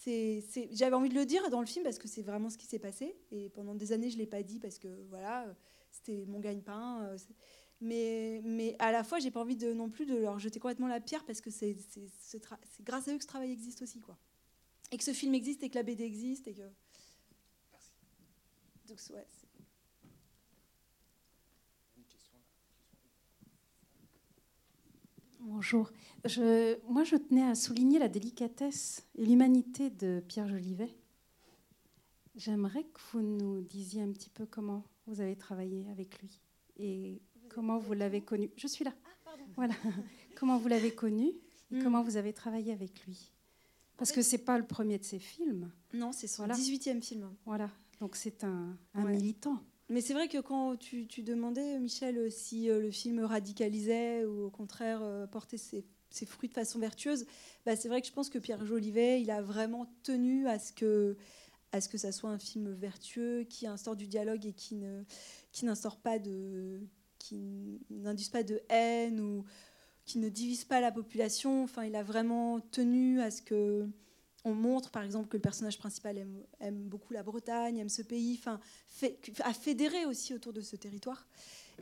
[0.05, 2.79] j'avais envie de le dire dans le film parce que c'est vraiment ce qui s'est
[2.79, 5.53] passé et pendant des années je l'ai pas dit parce que voilà euh,
[5.91, 7.15] c'était mon gagne-pain
[7.83, 10.87] mais mais à la fois j'ai pas envie de non plus de leur jeter complètement
[10.87, 11.75] la pierre parce que c'est
[12.81, 14.17] grâce à eux que ce travail existe aussi quoi
[14.91, 16.61] et que ce film existe et que la BD existe et que
[18.87, 19.27] donc ouais,
[25.39, 25.91] Bonjour.
[26.25, 30.95] Je- moi, je tenais à souligner la délicatesse et l'humanité de Pierre Jolivet.
[32.35, 36.39] J'aimerais que vous nous disiez un petit peu comment vous avez travaillé avec lui
[36.77, 37.21] et
[37.53, 38.49] comment vous l'avez connu.
[38.57, 38.93] Je suis là.
[39.55, 39.73] Voilà.
[40.35, 41.39] comment vous l'avez connu et
[41.71, 41.81] Hmm.
[41.83, 43.31] comment vous avez travaillé avec lui.
[43.97, 45.71] Parce que c'est pas le premier de ses films.
[45.93, 46.55] Non, c'est son Voilà.
[46.59, 47.29] 18e film.
[47.45, 47.69] Voilà.
[47.99, 49.11] Donc c'est un, un Ouais.
[49.13, 49.59] militant.
[49.89, 54.25] Mais c'est vrai que quand tu, tu demandais, Michel, euh, si euh, le film radicalisait
[54.25, 57.25] ou au contraire euh, portait ses, ses fruits de façon vertueuse,
[57.65, 60.73] bah, c'est vrai que je pense que Pierre Jolivet, il a vraiment tenu à ce
[60.73, 61.15] que
[61.71, 65.03] à ce que ça soit un film vertueux qui instaure du dialogue et qui ne
[65.51, 66.81] qui n'instaure pas de
[67.23, 69.45] qui n'induise pas de haine ou
[70.05, 71.63] qui ne divise pas la population.
[71.63, 73.87] Enfin, il a vraiment tenu à ce que
[74.45, 76.17] on montre, par exemple, que le personnage principal
[76.59, 78.59] aime, beaucoup la Bretagne, aime ce pays, enfin,
[78.89, 81.25] fait, a fédéré aussi autour de ce territoire.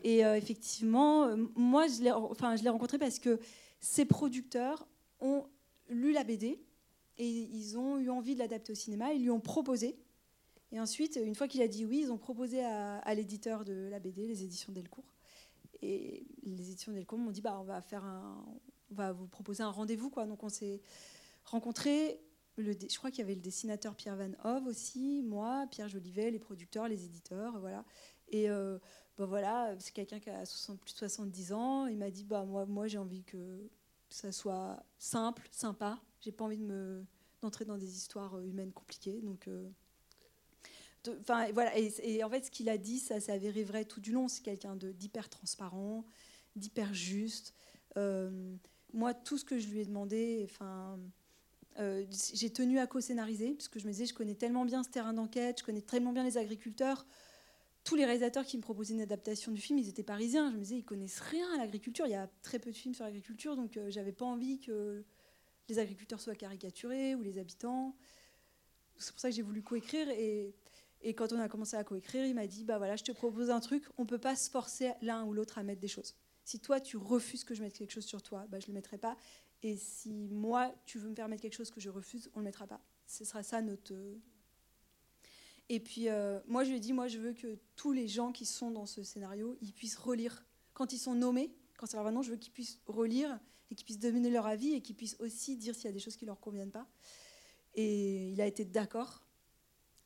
[0.03, 3.39] Et euh, effectivement, euh, moi, je l'ai enfin, je l'ai rencontré parce que
[3.79, 4.87] ces producteurs
[5.21, 5.45] ont
[5.89, 6.59] lu la BD
[7.17, 9.11] et ils ont eu envie de l'adapter au cinéma.
[9.11, 9.97] Ils lui ont proposé.
[10.71, 13.89] Et ensuite, une fois qu'il a dit oui, ils ont proposé à, à l'éditeur de
[13.89, 15.11] la BD, les éditions Delcourt.
[15.81, 20.25] Et les éditions Delcourt m'ont dit bah, on va vous proposer un rendez-vous quoi.
[20.25, 20.81] Donc on s'est
[21.45, 22.21] rencontrés.
[22.57, 26.39] Je crois qu'il y avait le dessinateur Pierre Van Hove aussi, moi, Pierre Jolivet, les
[26.39, 27.85] producteurs, les éditeurs, voilà.
[28.27, 28.77] Et euh,
[29.17, 31.87] bah voilà, c'est quelqu'un qui a 60, plus de 70 ans.
[31.87, 33.69] Il m'a dit bah moi, moi j'ai envie que
[34.09, 36.01] ça soit simple, sympa.
[36.19, 37.05] J'ai pas envie de me
[37.41, 39.21] d'entrer dans des histoires euh, humaines compliquées.
[39.21, 39.69] Donc euh,
[41.21, 41.71] Enfin, voilà.
[41.77, 44.27] Et, en fait, ce qu'il a dit, ça s'est avéré vrai tout du long.
[44.27, 46.05] C'est quelqu'un d'hyper transparent,
[46.55, 47.53] d'hyper juste.
[47.97, 48.55] Euh,
[48.93, 50.99] moi, tout ce que je lui ai demandé, enfin,
[51.79, 54.89] euh, j'ai tenu à co-scénariser, parce que je me disais, je connais tellement bien ce
[54.89, 57.05] terrain d'enquête, je connais tellement bien les agriculteurs.
[57.83, 60.51] Tous les réalisateurs qui me proposaient une adaptation du film, ils étaient parisiens.
[60.51, 62.05] Je me disais, ils connaissent rien à l'agriculture.
[62.05, 65.03] Il y a très peu de films sur l'agriculture, donc euh, j'avais pas envie que
[65.67, 67.95] les agriculteurs soient caricaturés ou les habitants.
[68.97, 70.09] C'est pour ça que j'ai voulu coécrire.
[70.09, 70.53] Et,
[71.03, 73.49] et quand on a commencé à coécrire, il m'a dit bah voilà, je te propose
[73.49, 73.85] un truc.
[73.97, 76.15] On peut pas se forcer l'un ou l'autre à mettre des choses.
[76.43, 78.97] Si toi tu refuses que je mette quelque chose sur toi, bah, je le mettrai
[78.97, 79.17] pas.
[79.63, 82.45] Et si moi tu veux me faire mettre quelque chose que je refuse, on le
[82.45, 82.81] mettra pas.
[83.07, 83.93] Ce sera ça notre.
[85.69, 88.31] Et puis euh, moi je lui ai dit moi je veux que tous les gens
[88.31, 91.51] qui sont dans ce scénario, ils puissent relire quand ils sont nommés.
[91.77, 93.39] Quand c'est leur vrai nom, je veux qu'ils puissent relire
[93.71, 95.99] et qu'ils puissent donner leur avis et qu'ils puissent aussi dire s'il y a des
[95.99, 96.87] choses qui leur conviennent pas.
[97.73, 99.23] Et il a été d'accord.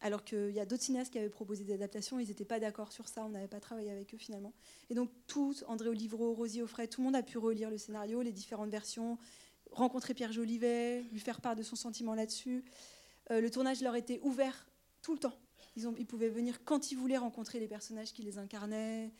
[0.01, 2.91] Alors qu'il y a d'autres cinéastes qui avaient proposé des adaptations, ils n'étaient pas d'accord
[2.91, 4.53] sur ça, on n'avait pas travaillé avec eux finalement.
[4.89, 8.21] Et donc tous, André Olivreau, Rosie Offray, tout le monde a pu relire le scénario,
[8.21, 9.17] les différentes versions,
[9.71, 12.63] rencontrer Pierre Jolivet, lui faire part de son sentiment là-dessus.
[13.31, 14.67] Euh, le tournage leur était ouvert
[15.01, 15.37] tout le temps.
[15.75, 19.11] Ils, pouvaient venir quand ils voulaient rencontrer les personnages qui les incarnaient,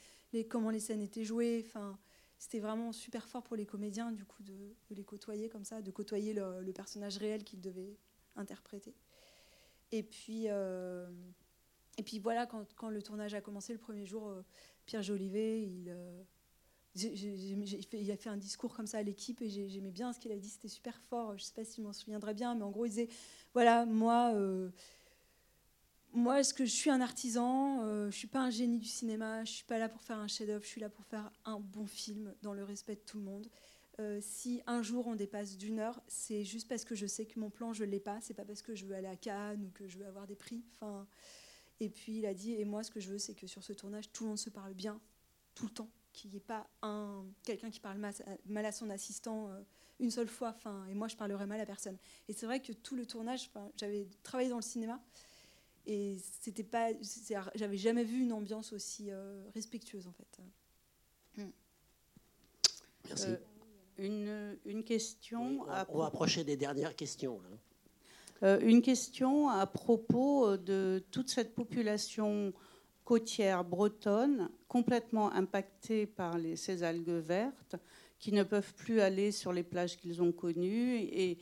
[0.49, 1.65] comment les scènes étaient jouées.
[1.67, 1.97] Enfin,
[2.37, 5.91] c'était vraiment super fort pour les comédiens du coup de, les côtoyer comme ça, de
[5.91, 7.97] côtoyer le personnage réel qu'ils devaient
[8.37, 8.95] interpréter.
[9.91, 11.07] Et puis, euh,
[11.97, 14.41] et puis voilà, quand, le tournage a commencé le premier jour, euh,
[14.85, 16.23] Pierre Jolivet, il, euh,
[16.95, 20.37] il a fait un discours comme ça à l'équipe et j'aimais bien ce qu'il a
[20.37, 21.37] dit, c'était super fort.
[21.37, 23.09] Je ne sais pas si je m'en souviendrai bien, mais en gros, il disait
[23.53, 24.33] voilà, moi,
[26.13, 29.43] moi, est-ce que je suis un artisan Je suis pas un génie du cinéma.
[29.43, 30.63] Je suis pas là pour faire un chef-d'œuvre.
[30.63, 33.49] Je suis là pour faire un bon film dans le respect de tout le monde.
[33.99, 37.39] Euh, si un jour on dépasse d'une heure, c'est juste parce que je sais que
[37.39, 38.19] mon plan je l'ai pas.
[38.21, 40.35] C'est pas parce que je veux aller à Cannes ou que je veux avoir des
[40.35, 40.63] prix.
[40.73, 41.07] Enfin,
[41.79, 43.73] et puis il a dit et moi ce que je veux c'est que sur ce
[43.73, 44.99] tournage tout le monde se parle bien
[45.55, 49.49] tout le temps, qu'il n'y ait pas un quelqu'un qui parle mal, à son assistant
[49.49, 49.61] euh,
[49.99, 50.53] une seule fois.
[50.55, 51.97] Enfin, et moi je parlerai mal à personne.
[52.27, 55.01] Et c'est vrai que tout le tournage, j'avais travaillé dans le cinéma
[55.85, 56.89] et c'était pas,
[57.55, 60.41] j'avais jamais vu une ambiance aussi euh, respectueuse en fait.
[63.07, 63.27] Merci.
[63.99, 65.59] Euh, une, une, question.
[65.61, 67.39] Oui, on, à on va approcher des dernières questions.
[68.43, 72.53] Euh, une question à propos de toute cette population
[73.03, 77.75] côtière bretonne complètement impactée par les, ces algues vertes,
[78.19, 80.97] qui ne peuvent plus aller sur les plages qu'ils ont connues.
[80.97, 81.37] Et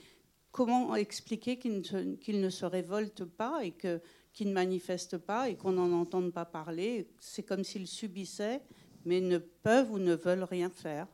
[0.51, 5.56] comment expliquer qu'ils ne, qu ne, se révoltent pas et qu'ils ne manifestent pas et
[5.56, 7.08] qu'on n'en entende pas parler?
[7.20, 8.62] C'est comme s'ils subissaient,
[9.06, 11.08] mais ne peuvent ou ne veulent rien faire.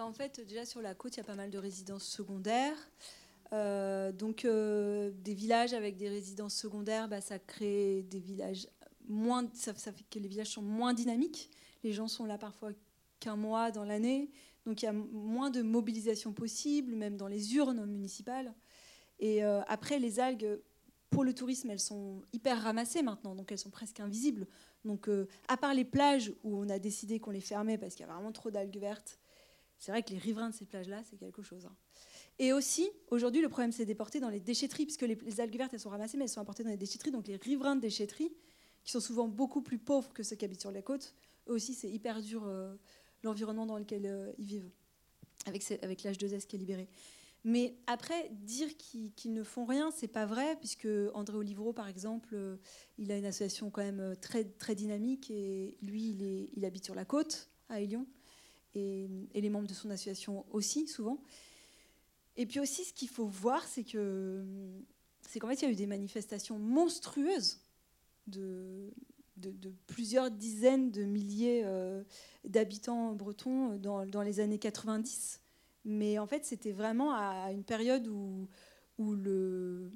[0.00, 2.90] Bah, en fait, déjà sur la côte, il y a pas mal de résidences secondaires.
[3.52, 8.66] Euh, donc, euh, des villages avec des résidences secondaires, bah, ça crée des villages
[9.10, 9.46] moins.
[9.52, 11.50] Ça, fait que les villages sont moins dynamiques.
[11.84, 12.70] Les gens sont là parfois
[13.18, 14.30] qu'un mois dans l'année.
[14.64, 18.54] Donc, il y a moins de mobilisation possible, même dans les urnes municipales.
[19.18, 20.62] Et euh, après, les algues,
[21.10, 24.46] pour le tourisme, elles sont hyper ramassées maintenant, donc elles sont presque invisibles.
[24.86, 25.10] Donc,
[25.48, 28.12] à part les plages où on a décidé qu'on les fermait parce qu'il y a
[28.14, 29.18] vraiment trop d'algues vertes,
[29.80, 31.64] c'est vrai que les riverains de ces plages-là, c'est quelque chose.
[31.64, 31.74] Hein.
[32.38, 35.80] Et aussi, aujourd'hui, le problème s'est déporté dans les déchetteries, puisque les, algues vertes, elles
[35.80, 37.10] sont ramassées, mais elles sont apportées dans les déchetteries.
[37.10, 38.30] Donc les riverains de déchetteries,
[38.84, 41.14] qui sont souvent beaucoup plus pauvres que ceux qui habitent sur la côte,
[41.48, 42.74] eux aussi, c'est hyper dur euh,
[43.22, 44.70] l'environnement dans lequel euh, ils vivent,
[45.46, 46.88] avec, avec l'H2S qui est libéré.
[47.44, 52.34] Mais après, dire qu'ils ne font rien, c'est pas vrai, puisque André Olivero, par exemple,
[52.34, 52.56] euh,
[52.98, 56.84] il a une association quand même très, très dynamique, et lui, il, est, il habite
[56.84, 58.06] sur la côte, à Lyon,
[58.74, 61.22] et, les membres de son association aussi, souvent.
[62.36, 64.44] Et puis aussi, ce qu'il faut voir, c'est que
[65.22, 67.60] c'est qu'en fait, il y a eu des manifestations monstrueuses
[68.26, 68.90] de,
[69.86, 72.02] plusieurs dizaines de milliers euh,
[72.44, 75.40] d'habitants bretons dans, dans les années 90.
[75.84, 78.48] Mais en fait, c'était vraiment à une période où,
[78.98, 79.90] où, le,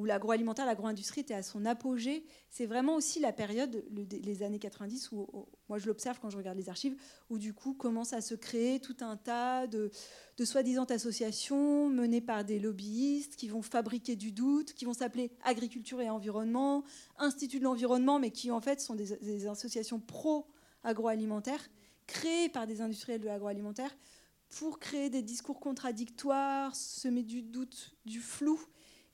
[0.00, 2.24] où l'agroalimentaire, l'agro-industrie était à son apogée.
[2.48, 6.30] C'est vraiment aussi la période, le- les années 90, où, où- moi je l'observe quand
[6.30, 6.96] je regarde les archives,
[7.28, 9.90] où du coup commence à se créer tout un tas de,
[10.42, 16.00] soi-disant associations menées par des lobbyistes qui vont fabriquer du doute, qui vont s'appeler Agriculture
[16.00, 16.82] et Environnement,
[17.18, 21.68] Institut de l'Environnement, mais qui en fait sont des, des associations pro-agroalimentaires,
[22.06, 23.94] créées par des industriels de l'agroalimentaire,
[24.48, 28.58] pour créer des discours contradictoires, semer du doute, du flou.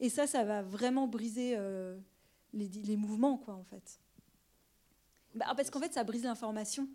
[0.01, 1.99] Et ça, ça va vraiment briser euh,
[2.53, 4.01] les, les mouvements, quoi, en fait.
[5.35, 6.89] Bah, parce qu'en fait, ça brise l'information.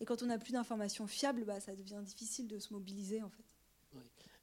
[0.00, 3.30] Et quand on n'a plus d'informations fiables, bah, ça devient difficile de se mobiliser, en
[3.30, 3.44] fait.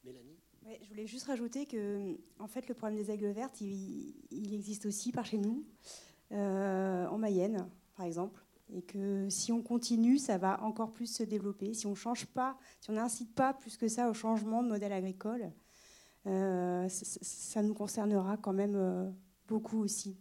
[0.04, 0.38] Mélanie?
[0.66, 4.54] Ouais, je voulais juste rajouter que, en fait, le problème des aigles vertes, il, il
[4.54, 5.66] existe aussi par chez nous,
[6.32, 8.44] euh, en Mayenne, par exemple,
[8.74, 11.74] et que si on continue, ça va encore plus se développer.
[11.74, 14.92] Si on change pas, si on n'incite pas plus que ça au changement de modèle
[14.92, 15.50] agricole, euh,
[16.26, 16.88] ça,
[17.22, 19.10] ça- nous concernera quand même euh,
[19.48, 20.18] beaucoup aussi.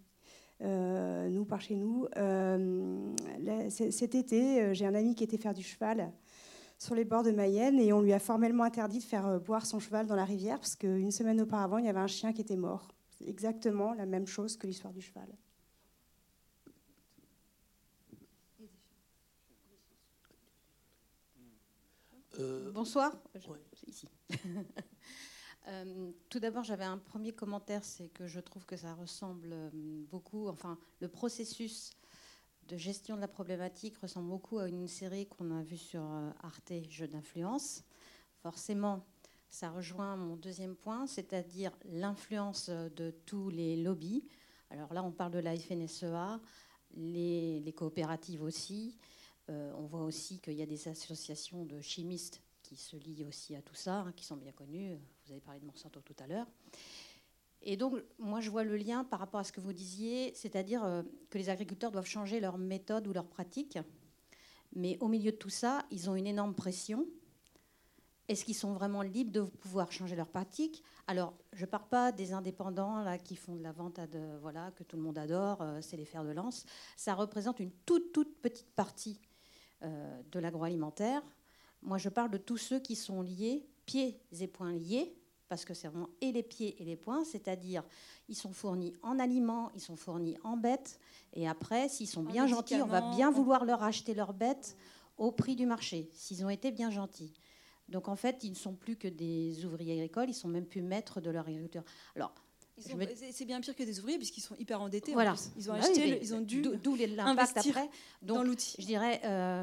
[0.62, 5.38] Euh, nous, par chez nous, euh, là, cet été, euh, j'ai un ami qui était
[5.38, 6.12] faire du cheval
[6.78, 9.66] sur les bords de Mayenne et on lui a formellement interdit de faire euh, boire
[9.66, 12.40] son cheval dans la rivière parce qu'une semaine auparavant, il y avait un chien qui
[12.42, 12.88] était mort.
[13.10, 15.28] C'est exactement la même chose que l'histoire du cheval.
[22.40, 23.12] Euh, Bonsoir.
[23.34, 23.40] Je
[23.88, 24.08] ici.
[25.66, 29.70] Euh, tout d'abord, j'avais un premier commentaire, c'est que je trouve que ça ressemble euh,
[30.10, 31.92] beaucoup, enfin, le processus
[32.68, 36.30] de gestion de la problématique ressemble beaucoup à une série qu'on a vue sur euh,
[36.42, 37.82] Arte, Jeux d'influence.
[38.42, 39.06] Forcément,
[39.48, 44.24] ça rejoint mon deuxième point, c'est-à-dire l'influence de tous les lobbies.
[44.68, 46.40] Alors là, on parle de la FNSEA,
[46.96, 48.98] les, coopératives aussi.
[49.48, 53.62] On voit aussi qu'il y a des associations de chimistes qui se lient aussi à
[53.62, 54.98] tout ça, hein, qui sont bien connues.
[55.26, 56.46] Vous avez parlé de Monsanto tout à l'heure.
[57.62, 60.84] Et donc, moi, je vois le lien par rapport à ce que vous disiez, c'est-à-dire
[60.84, 63.78] euh, que les agriculteurs doivent changer leur méthode ou leur pratique.
[64.74, 67.06] Mais au milieu de tout ça, ils ont une énorme pression.
[68.28, 70.82] Est-ce qu'ils sont vraiment libres de pouvoir changer leur pratique?
[71.06, 74.36] Alors, je ne parle pas des indépendants là, qui font de la vente à de,
[74.42, 76.66] voilà, que tout le monde adore, euh, c'est les fers de lance.
[76.96, 79.20] Ça représente une toute, toute petite partie
[79.82, 81.22] euh, de l'agroalimentaire.
[81.80, 85.14] Moi, je parle de tous ceux qui sont liés, pieds et poings liés,
[85.48, 87.82] parce que c'est vraiment et les pieds et les poings, c'est-à-dire
[88.28, 90.98] ils sont fournis en aliments, ils sont fournis en bêtes,
[91.34, 94.32] et après, s'ils sont En bien gentils, on va bien en- vouloir leur acheter leurs
[94.32, 94.76] bêtes
[95.18, 97.32] au prix du marché, s'ils ont été bien gentils.
[97.88, 100.80] Donc en fait, ils ne sont plus que des ouvriers agricoles, ils sont même plus
[100.82, 101.84] maîtres de leur agriculture.
[102.16, 102.34] Alors,
[102.96, 105.12] me- C'est bien pire que des ouvriers puisqu'ils sont hyper endettés.
[105.12, 105.34] voilà.
[105.56, 107.90] Ils ont Bah acheté, oui, ils ont dû d'où- l'impact investir après.
[108.22, 108.74] Donc, dans l'outil.
[108.80, 109.62] Je dirais euh,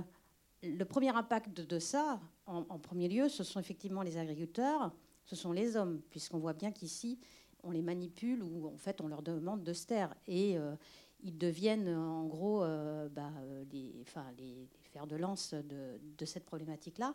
[0.63, 4.91] le premier impact de, ça, en, premier lieu, ce sont effectivement les agriculteurs,
[5.25, 7.19] ce sont les hommes, puisqu'on voit bien qu'ici
[7.63, 10.75] on les manipule ou en fait on leur demande de se taire et euh,
[11.21, 17.13] ils deviennent en gros euh, bah, euh, les, fers de lance de, cette problématique-là.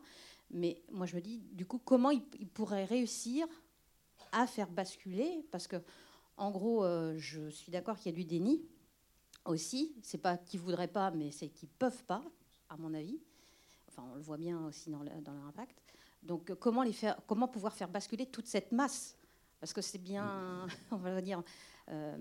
[0.51, 3.47] Mais moi je me dis du coup comment ils, pourraient réussir
[4.33, 5.45] à faire basculer?
[5.51, 5.77] Parce que
[6.37, 6.85] en gros
[7.17, 8.63] je suis d'accord qu'il y a du déni
[9.45, 9.95] aussi.
[10.03, 12.23] C'est pas qu'ils voudraient pas, mais c'est qu'ils peuvent pas,
[12.69, 13.21] à mon avis.
[13.97, 15.77] Enfin, on le voit bien aussi dans, le- dans leur impact.
[16.23, 19.17] Donc, euh, comment, les faire, comment pouvoir faire basculer toute cette masse?
[19.61, 21.43] Parce que c'est bien, on va dire,
[21.89, 22.17] euh,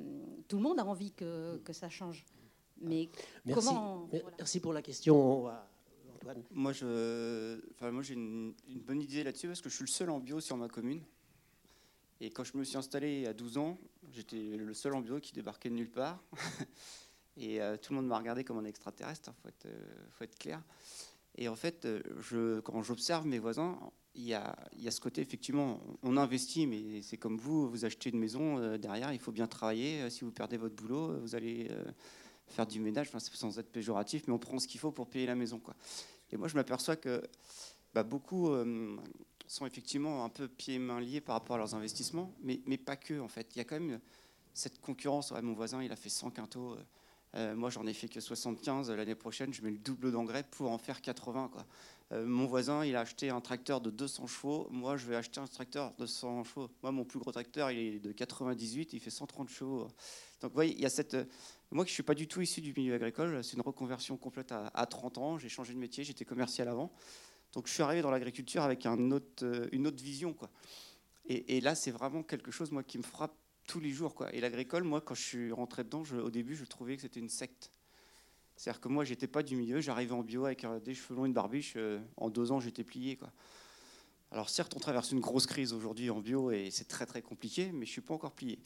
[0.47, 2.25] tout le monde a envie que, que ça change.
[2.81, 3.09] Mais
[3.45, 3.65] Merci.
[3.67, 5.45] comment Mer- Merci pour la question.
[6.13, 6.43] Antoine.
[6.51, 9.89] Moi, je, enfin, moi, j'ai une, une bonne idée là-dessus parce que je suis le
[9.89, 11.01] seul en bio sur ma commune.
[12.21, 13.77] Et quand je me suis installé à 12 ans,
[14.13, 16.23] j'étais le seul en bio qui débarquait de nulle part.
[17.37, 20.61] Et euh, tout le monde m'a regardé comme un extraterrestre, il euh, faut être clair.
[21.37, 23.77] Et en fait, euh, quand j'observe mes voisins,
[24.15, 24.55] il y, a,
[24.89, 29.11] ce côté, effectivement, on investit, mais c'est comme vous, vous achetez une maison, euh, derrière,
[29.11, 30.01] il faut bien travailler.
[30.03, 31.69] Euh, Si vous perdez votre boulot, vous allez
[32.47, 35.25] faire du ménage, enfin, sans être péjoratif, mais on prend ce qu'il faut pour payer
[35.25, 35.61] la maison.
[36.31, 37.21] Et moi, je m'aperçois que
[37.93, 38.51] bah, beaucoup
[39.47, 42.77] sont effectivement un peu pieds et mains liés par rapport à leurs investissements, mais, mais
[42.77, 43.47] pas que, en fait.
[43.55, 43.99] Il y a quand même
[44.53, 45.31] cette concurrence.
[45.31, 46.77] Ouais, mon voisin, il a fait 100 quintaux.
[47.35, 48.91] Euh, Euh, moi, j'en ai fait que 75.
[48.91, 51.49] L'année prochaine, je mets le double d'engrais pour en faire 80.
[51.51, 51.65] Quoi.
[52.11, 54.67] Euh, mon voisin, il a acheté un tracteur de 200 chevaux.
[54.71, 56.69] Moi, je vais acheter un tracteur de 100 chevaux.
[56.81, 58.93] Moi, mon plus gros tracteur, il est de 98.
[58.93, 59.87] Il fait 130 chevaux.
[60.41, 61.15] Donc, vous voyez, il y a cette.
[61.71, 63.43] Moi, je ne suis pas du tout issu du milieu agricole.
[63.43, 65.37] C'est une reconversion complète à, à 30 ans.
[65.37, 66.03] J'ai changé de métier.
[66.03, 66.91] J'étais commercial avant.
[67.53, 70.35] Donc, je suis arrivé dans l'agriculture avec autre, une autre vision.
[71.27, 73.35] Et, et là, c'est vraiment quelque chose, moi, qui me frappe
[73.67, 74.15] tous les jours.
[74.15, 74.33] Quoi.
[74.33, 77.29] Et l'agricole, moi, quand je suis rentré dedans, au début, je trouvais que c'était une
[77.29, 77.71] secte.
[78.55, 81.25] C'est-à-dire que moi, j'étais pas du milieu, j'arrivais en bio avec euh, des cheveux longs,
[81.25, 81.73] une barbiche.
[81.75, 83.17] euh, en deux ans, j'étais plié.
[83.17, 83.31] Quoi.
[84.31, 87.71] Alors certes, on traverse une grosse crise aujourd'hui en bio et c'est très très compliqué,
[87.73, 88.59] mais je suis pas encore plié.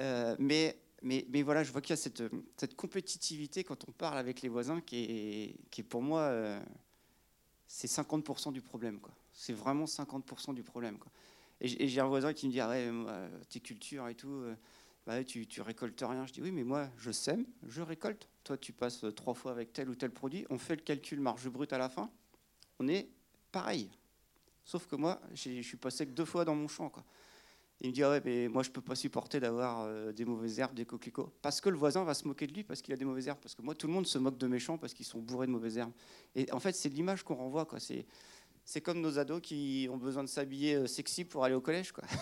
[0.00, 2.22] Euh, mais, mais, mais voilà, je vois qu'il y a cette,
[2.56, 6.60] cette compétitivité quand on parle avec les voisins qui est, qui est pour moi,
[7.66, 9.00] c'est 50% du problème.
[9.00, 9.14] quoi.
[9.32, 10.98] C'est vraiment 50% du problème.
[10.98, 11.10] quoi.
[11.60, 12.88] Et j'ai un voisin qui me dit, ah ouais,
[13.48, 14.54] tes cultures et tout, euh,
[15.06, 16.24] bah tu, tu récoltes rien.
[16.26, 18.28] Je dis, oui, mais moi, je sème, je récolte.
[18.44, 21.20] Toi, tu passes euh, trois fois avec tel ou tel produit, on fait le calcul
[21.20, 22.10] marge brute à la fin,
[22.78, 23.08] on est
[23.50, 23.90] pareil.
[24.64, 26.90] Sauf que moi, je suis passé que deux fois dans mon champ.
[26.90, 27.04] Quoi.
[27.80, 30.58] Il me dit, ah ouais, mais moi, je peux pas supporter d'avoir euh, des mauvaises
[30.58, 31.32] herbes, des coquelicots.
[31.40, 33.38] Parce que le voisin va se moquer de lui parce qu'il a des mauvaises herbes.
[33.40, 35.46] Parce que moi, tout le monde se moque de mes champs parce qu'ils sont bourrés
[35.46, 35.92] de mauvaises herbes.
[36.34, 37.66] Et en fait, c'est l'image qu'on renvoie.
[37.66, 37.78] Quoi.
[37.78, 38.04] C'est,
[38.70, 41.90] c'est comme nos ados qui ont besoin de s'habiller euh, sexy pour aller au collège.
[41.90, 42.04] Quoi.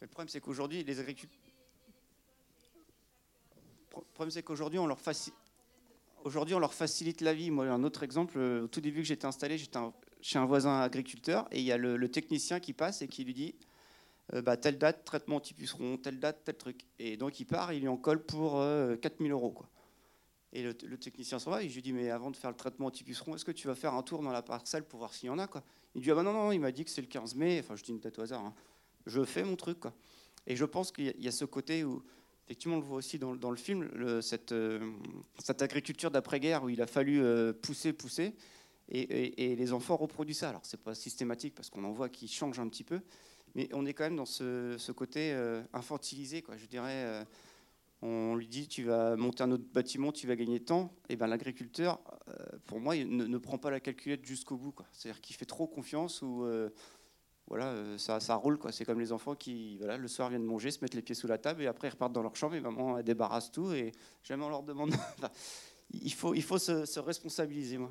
[0.00, 1.38] Le problème, c'est qu'aujourd'hui, les agriculteurs.
[4.14, 5.38] Problème, c'est qu'aujourd'hui, on leur facilite.
[6.24, 7.52] Aujourd'hui, on leur facilite la vie.
[7.52, 10.46] Moi, un autre exemple, euh, au tout début que j'étais installé, j'étais un- chez un
[10.46, 13.54] voisin agriculteur et il y a le, technicien qui passe et qui lui dit
[14.34, 16.86] euh, bah, telle date, traitement anti-puceron, telle date, tel truc.
[16.98, 19.50] Et donc, il part, il lui en colle pour euh, 4000 euros.
[19.50, 19.68] Quoi.
[20.52, 22.86] Et le, technicien s'en va et je lui dis mais avant de faire le traitement
[22.86, 25.30] anti-puceron, est-ce que tu vas faire un tour dans la parcelle pour voir s'il y
[25.30, 25.62] en a quoi?
[25.94, 27.76] Il dit ah bah non, non, il m'a dit que c'est le 15 mai, enfin
[27.76, 28.44] je dis une date au hasard.
[28.44, 28.54] hein.
[29.06, 29.78] Je fais mon truc.
[29.78, 29.94] Quoi.
[30.46, 32.02] Et je pense qu'il y a- ce côté où,
[32.46, 33.88] effectivement, on le voit aussi dans, dans le film,
[34.20, 34.92] cette, euh,
[35.38, 38.34] cette agriculture d'après-guerre où il a fallu euh, pousser, pousser,
[38.90, 40.48] et, les enfants reproduisent ça.
[40.48, 43.00] Alors, c'est pas systématique parce qu'on en voit qui changent un petit peu,
[43.54, 46.56] mais on est quand même dans ce, ce côté euh, infantilisé, quoi.
[46.56, 47.24] Je dirais, euh,
[48.02, 50.92] on lui dit tu vas monter un autre bâtiment, tu vas gagner de temps.
[51.08, 52.34] Et ben l'agriculteur, euh,
[52.66, 54.74] pour moi, il ne, prend pas la calculette jusqu'au bout.
[54.92, 56.46] C'est-à-dire qu'il fait trop confiance ou
[57.46, 58.70] voilà, ça, roule quoi.
[58.70, 61.26] C'est comme les enfants qui, voilà, le soir viennent manger, se mettent les pieds sous
[61.26, 63.90] la table et après ils repartent dans leur chambre et maman elle débarrasse tout et
[64.22, 64.94] jamais on leur demande.
[65.92, 67.90] Il faut, il faut se, se responsabiliser, moi.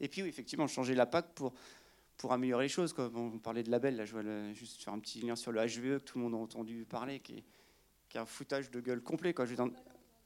[0.00, 1.52] Et puis oui, effectivement, changer la PAC pour
[2.18, 2.94] pour améliorer les choses.
[2.94, 3.10] Quoi.
[3.10, 5.52] Bon, on parlait de label, là, je vois le- juste faire un petit lien sur
[5.52, 7.44] le HVE que tout le monde a entendu parler, qui est,
[8.08, 9.34] qui est un foutage de gueule complet.
[9.34, 9.44] Quoi.
[9.44, 9.70] Je veux dire,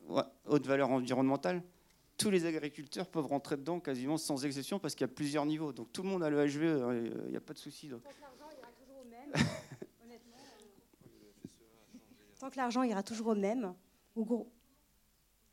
[0.09, 1.65] ouais, haute valeur environnementale.
[2.17, 5.73] Tous les agriculteurs peuvent rentrer dedans quasiment sans exception parce qu'il y a plusieurs niveaux.
[5.73, 7.89] Donc tout le monde a le HVE, hein, euh, il n'y a pas de souci.
[7.89, 8.03] donc.
[12.39, 13.75] Tant que l'argent ira toujours au même,
[14.15, 14.51] au gros.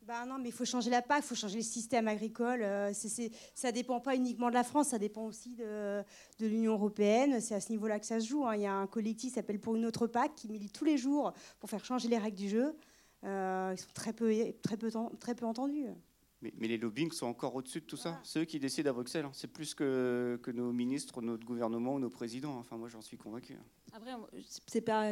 [0.08, 2.62] Ben non, mais il faut changer la PAC, il faut changer le système agricole.
[2.62, 6.02] euh, c'est- c'est- ça dépend pas uniquement de la France, ça dépend aussi de,
[6.38, 7.42] de l'Union européenne.
[7.42, 8.46] C'est à ce niveau-là que ça se joue.
[8.46, 8.56] hein.
[8.56, 10.96] Il y a un collectif qui s'appelle Pour une autre PAC qui milite tous les
[10.96, 12.74] jours pour faire changer les règles du jeu.
[13.24, 14.32] Euh, ils sont très peu,
[14.62, 14.90] très peu,
[15.20, 15.88] très peu entendus.
[16.40, 18.18] Mais, mais les lobbying sont encore au-dessus de tout ça.
[18.22, 19.24] C'est eux qui décident à Bruxelles.
[19.26, 19.32] hein.
[19.34, 22.56] C'est plus que, que nos ministres, notre gouvernement ou nos présidents.
[22.58, 23.54] Enfin, moi, j'en suis convaincu.
[23.54, 23.64] hein.
[23.92, 24.12] Après,
[24.66, 25.10] c'est pas,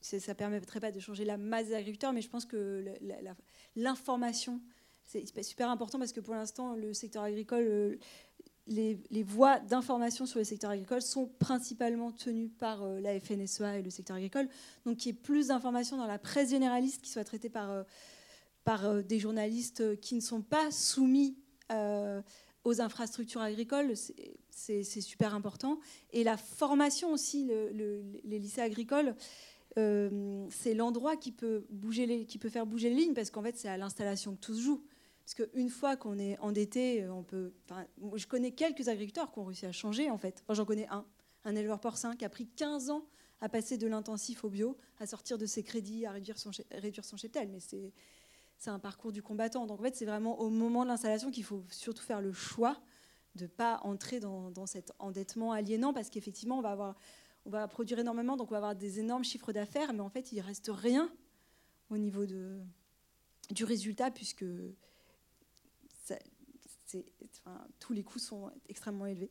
[0.00, 3.06] c'est- ça permettrait pas de changer la masse des agriculteurs, mais je pense que le-
[3.06, 3.36] la- la-
[3.76, 4.60] l'information,
[5.04, 7.96] c'est super important parce que pour l'instant, le secteur agricole, euh,
[8.66, 13.82] les, voies d'information sur le secteur agricole sont principalement tenues par euh, la FNSEA et
[13.82, 14.48] le secteur agricole.
[14.86, 19.02] Donc, qu'il y ait plus d'informations dans la presse généraliste qui soient traitées par, euh,
[19.02, 21.36] des journalistes qui ne sont pas soumis
[22.64, 23.94] aux infrastructures agricoles,
[24.50, 25.80] c'est- super important.
[26.12, 29.16] Et la formation aussi, le- le- les lycées agricoles,
[29.78, 33.56] euh, c'est l'endroit qui peut, bouger qui peut faire bouger les lignes, parce qu'en fait,
[33.56, 34.84] c'est à l'installation que tout se joue.
[35.24, 37.52] Parce qu'une fois qu'on est endetté, on peut.
[37.68, 40.42] enfin, je connais quelques agriculteurs qui ont réussi à changer, en fait.
[40.48, 41.04] J'en connais un,
[41.44, 43.06] un éleveur porcin qui a pris 15 ans
[43.40, 47.48] à passer de l'intensif au bio, à sortir de ses crédits, à réduire son, cheptel.
[47.48, 47.92] Mais c'est
[48.58, 49.66] c'est un parcours du combattant.
[49.66, 52.78] Donc en fait, c'est vraiment au moment de l'installation qu'il faut surtout faire le choix
[53.36, 56.96] de ne pas entrer dans, dans cet endettement aliénant, parce qu'effectivement, on va, avoir,
[57.44, 60.32] on va produire énormément, donc on va avoir des énormes chiffres d'affaires, mais en fait,
[60.32, 61.10] il reste rien
[61.90, 62.60] au niveau de,
[63.50, 64.44] du résultat, puisque
[67.78, 69.30] tous les coûts sont extrêmement élevés.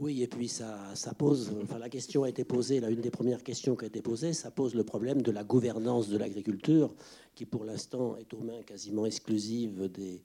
[0.00, 3.10] Oui, et puis ça, ça pose, enfin la question a été posée, là, une des
[3.10, 6.94] premières questions qui a été posée, ça pose le problème de la gouvernance de l'agriculture,
[7.34, 10.22] qui pour l'instant est aux mains quasiment exclusives des,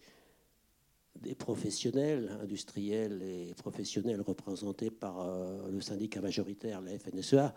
[1.21, 7.53] des professionnels industriels et professionnels représentés par euh, le syndicat majoritaire, la FNSEA,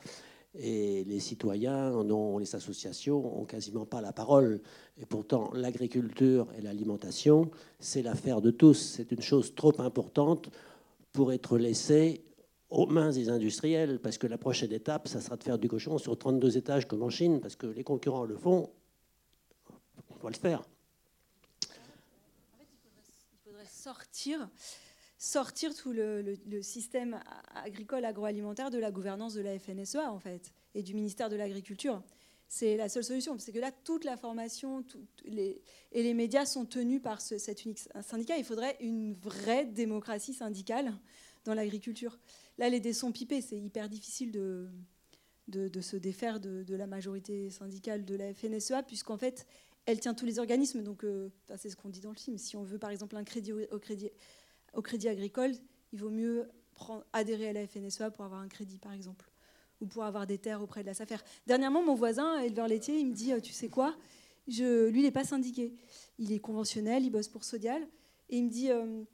[0.59, 4.63] et les citoyens, non, les associations ont quasiment pas la parole.
[4.99, 8.75] Et pourtant, l'agriculture et l'alimentation, c'est l'affaire de tous.
[8.75, 10.49] C'est une chose trop importante
[11.13, 12.25] pour être laissée
[12.71, 15.99] aux mains des industriels, parce que la prochaine étape, ça sera de faire du cochon
[15.99, 18.71] sur 32 étages comme en Chine, parce que les concurrents le font,
[20.11, 20.63] on doit le faire.
[21.63, 24.49] il faudrait sortir
[25.17, 27.21] sortir tout le, système
[27.55, 32.03] agricole agroalimentaire de la gouvernance de la FNSEA en fait et du ministère de l'Agriculture.
[32.49, 34.85] C'est la seule solution, parce que là, toute la formation
[35.25, 35.63] et
[35.93, 38.37] les médias sont tenus par ce, cet unique syndicat.
[38.37, 40.93] Il faudrait une vraie démocratie syndicale
[41.45, 42.19] dans l'agriculture.
[42.59, 44.69] Là, les dés sont pipés, c'est hyper difficile de,
[45.49, 49.47] de, se défaire de, la majorité syndicale de la FNSEA, puisqu'en fait,
[49.87, 50.83] elle tient tous les organismes.
[50.83, 52.37] Donc, euh, c'est ce qu'on dit dans le film.
[52.39, 53.79] Si on veut, par exemple, un crédit au
[54.83, 55.53] crédit agricole,
[55.93, 56.49] il vaut mieux
[57.13, 59.31] adhérer à la FNSEA pour avoir un crédit, par exemple,
[59.81, 61.17] ou pour avoir des terres auprès de la SAFER.
[61.47, 63.97] Dernièrement, mon voisin, éleveur laitier, il me dit, euh, tu sais quoi?
[64.49, 65.73] Je, Lui, il n'est pas syndiqué.
[66.19, 67.83] Il est conventionnel, il bosse pour Sodial.
[68.29, 69.05] Et il me dit, euh,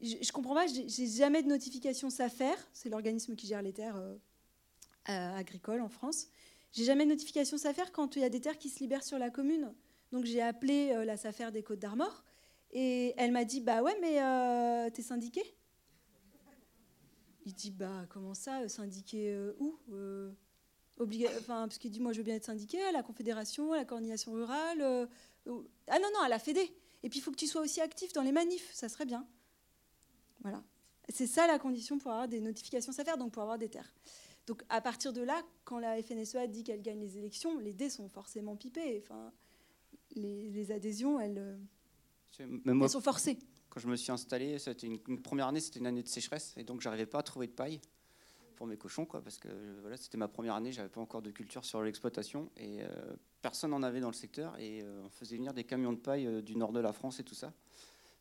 [0.00, 4.00] je, ne comprends pas, j'ai jamais de notification SAFER, c'est l'organisme qui gère les terres
[5.06, 6.26] agricoles en France.
[6.72, 9.18] J'ai jamais de notification SAFER quand il y a des terres qui se libèrent sur
[9.18, 9.72] la commune.
[10.16, 12.24] Donc j'ai appelé la SAFER des Côtes d'Armor
[12.70, 15.42] et elle m'a dit Bah ouais, mais euh, t'es syndiqué
[17.44, 19.78] Il dit Bah comment ça, euh, syndiqué euh, où
[21.02, 23.84] enfin, Parce qu'il dit Moi je veux bien être syndiqué à la Confédération, à la
[23.84, 24.80] coordination rurale.
[24.80, 26.74] ah non, non, à la Fédé.
[27.02, 29.28] Et puis il faut que tu sois aussi actif dans les manifs, ça serait bien.
[30.40, 30.64] Voilà.
[31.10, 33.92] C'est ça la condition pour avoir des notifications faire, donc pour avoir des terres.
[34.46, 37.90] Donc à partir de là, quand la FNSEA dit qu'elle gagne les élections, les dés
[37.90, 39.02] sont forcément pipés.
[39.04, 39.30] Enfin,
[40.16, 41.58] les, les adhésions, elles
[42.38, 43.38] elles sont forcées.
[43.70, 46.64] Quand je me suis installé, c'était une, première année, c'était une année de sécheresse, et
[46.64, 47.80] donc j'arrivais pas à trouver de paille
[48.56, 49.48] pour mes cochons, quoi, parce que
[49.82, 53.70] voilà, c'était ma première année, j'avais pas encore de culture sur l'exploitation, et euh, personne
[53.70, 56.40] n'en avait dans le secteur, et euh, on faisait venir des camions de paille euh,
[56.40, 57.52] du nord de la France et tout ça.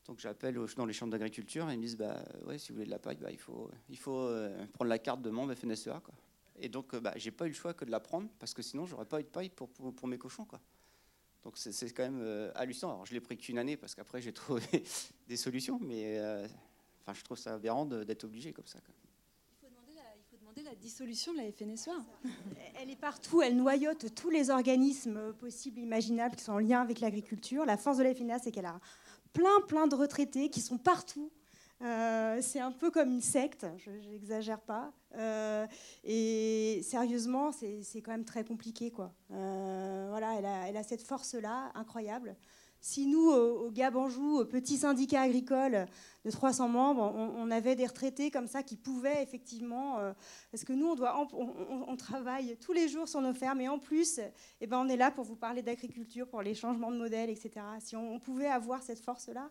[0.05, 2.85] Donc j'appelle dans les chambres d'agriculture, et ils me disent, bah ouais, si vous voulez
[2.85, 4.29] de la paille, bah, il faut, il faut
[4.73, 6.13] prendre la carte de membre FNSEA, quoi.
[6.57, 8.85] Et donc, bah, j'ai pas eu le choix que de la prendre, parce que sinon,
[8.85, 10.61] j'aurais pas eu de paille pour, pour, pour mes cochons, quoi.
[11.45, 12.93] Donc c'est quand même euh, hallucinant.
[12.93, 14.63] Alors je l'ai pris qu'une année parce qu'après j'ai trouvé
[15.27, 16.47] des solutions, mais euh,
[17.13, 18.79] je trouve ça aberrant d'être obligé comme ça.
[19.61, 19.67] Faut,
[20.39, 22.03] demander la, dissolution de la FNSEA.
[22.81, 26.99] Elle est partout, elle noyote tous les organismes possibles, imaginables qui sont en lien avec
[26.99, 27.63] l'agriculture.
[27.63, 28.79] La force de la FNSEA, c'est qu'elle a
[29.31, 31.31] plein, plein de retraités qui sont partout
[31.82, 34.93] euh, c'est un peu comme une secte, je n'exagère pas.
[35.17, 35.67] Euh,
[36.03, 38.91] et sérieusement, c'est quand même très compliqué.
[38.91, 39.13] Quoi.
[39.32, 42.36] Euh, voilà, elle a, elle a cette force-là, incroyable.
[42.80, 45.88] Si nous, au, Gabanjou, petit syndicat agricole
[46.23, 49.97] de 300 membres, on, avait des retraités comme ça qui pouvaient effectivement,
[50.51, 53.80] parce que nous, on, doit, on, travaille tous les jours sur nos fermes, et en
[53.80, 54.19] plus,
[54.61, 57.53] eh ben, on est là pour vous parler d'agriculture, pour les changements de modèle, etc.
[57.80, 59.49] Si on, pouvait avoir cette force-là,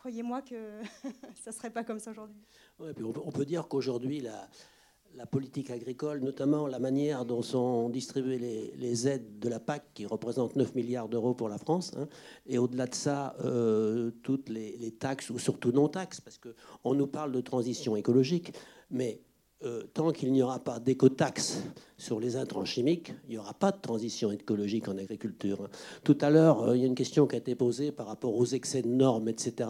[0.00, 0.80] croyez-moi que
[1.44, 2.42] ça ne serait pas comme ça aujourd'hui.
[2.78, 8.38] on, peut dire qu'aujourd'hui, la, politique agricole, notamment la manière dont sont distribuées
[8.74, 12.08] les, aides de la PAC, qui représentent 9 milliards d'euros pour la France, hein,
[12.46, 17.06] et au-delà de ça, euh, toutes les, les, taxes, ou surtout non-taxes, parce qu'on nous
[17.06, 18.54] parle de transition écologique,
[18.90, 19.20] mais
[19.62, 21.62] euh, tant qu'il n'y aura pas d'écotaxe
[21.98, 25.68] sur les intrants chimiques, il n'y aura pas de transition écologique en agriculture.
[26.02, 28.34] Tout à l'heure, euh, il y a une question qui a été posée par rapport
[28.34, 29.68] aux excès de normes, etc.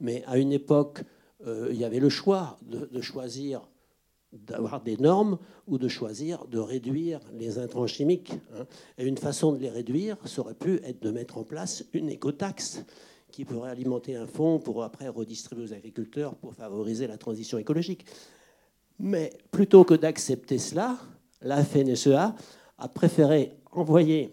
[0.00, 1.04] Mais à une époque,
[1.46, 3.68] euh, il y avait le choix de, choisir
[4.32, 5.38] d'avoir des normes
[5.68, 8.32] ou de choisir de réduire les intrants chimiques.
[8.56, 8.66] Hein.
[8.98, 12.10] Et une façon de les réduire, ça aurait pu être de mettre en place une
[12.10, 12.84] écotaxe
[13.30, 18.04] qui pourrait alimenter un fonds pour après redistribuer aux agriculteurs pour favoriser la transition écologique.
[19.00, 20.98] Mais plutôt que d'accepter cela,
[21.40, 22.34] la FNSEA
[22.76, 24.30] a préféré envoyer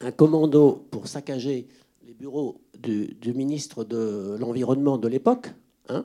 [0.00, 1.66] un commando pour saccager
[2.06, 5.52] les bureaux du, ministre de l'Environnement de l'époque,
[5.88, 6.04] hein,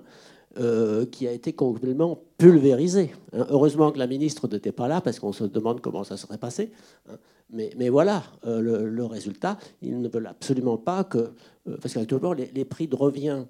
[0.58, 3.12] euh, qui a été complètement pulvérisé.
[3.34, 3.46] Hein.
[3.50, 6.72] Heureusement que la ministre n'était pas là, parce qu'on se demande comment ça serait passé.
[7.08, 7.18] Hein.
[7.52, 9.60] Mais, voilà euh, le, résultat.
[9.84, 11.20] Ils ne veulent absolument pas que...
[11.68, 13.46] Euh, parce qu'actuellement, les, les, prix de revient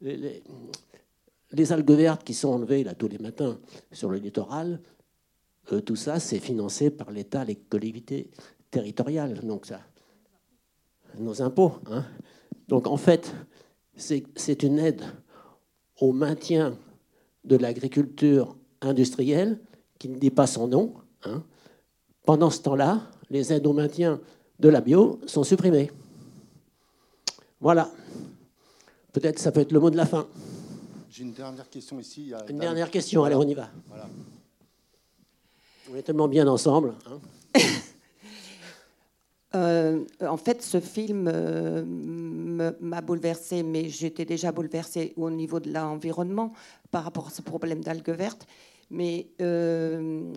[0.00, 3.58] les, algues vertes qui sont enlevées là tous les matins
[3.92, 4.80] sur le littoral,
[5.72, 8.30] euh, tout ça, c'est financé par l'État, les collectivités
[8.70, 9.40] territoriales.
[9.40, 9.80] Donc ça,
[11.18, 11.74] nos impôts.
[11.86, 12.04] Hein.
[12.68, 13.32] Donc en fait,
[13.96, 15.02] c'est une aide
[16.00, 16.76] au maintien
[17.44, 19.60] de l'agriculture industrielle
[19.98, 20.94] qui ne dit pas son nom.
[21.24, 21.44] Hein.
[22.24, 24.20] Pendant ce temps-là, les aides au maintien
[24.58, 25.90] de la bio sont supprimés.
[27.60, 27.90] Voilà.
[29.12, 30.26] Peut-être ça peut être le mot de la fin.
[31.10, 32.22] J'ai une dernière question ici.
[32.22, 33.68] Il y a- Une dernière question, allez, on y va.
[33.88, 34.08] Voilà.
[35.92, 36.94] On est tellement bien ensemble.
[37.06, 37.18] hein.
[39.54, 45.70] Euh, en fait, ce film euh, m'a bouleversée, mais j'étais déjà bouleversée au niveau de
[45.70, 46.54] l'environnement
[46.90, 48.46] par rapport à ce problème d'algues vertes.
[48.88, 50.32] Mais euh,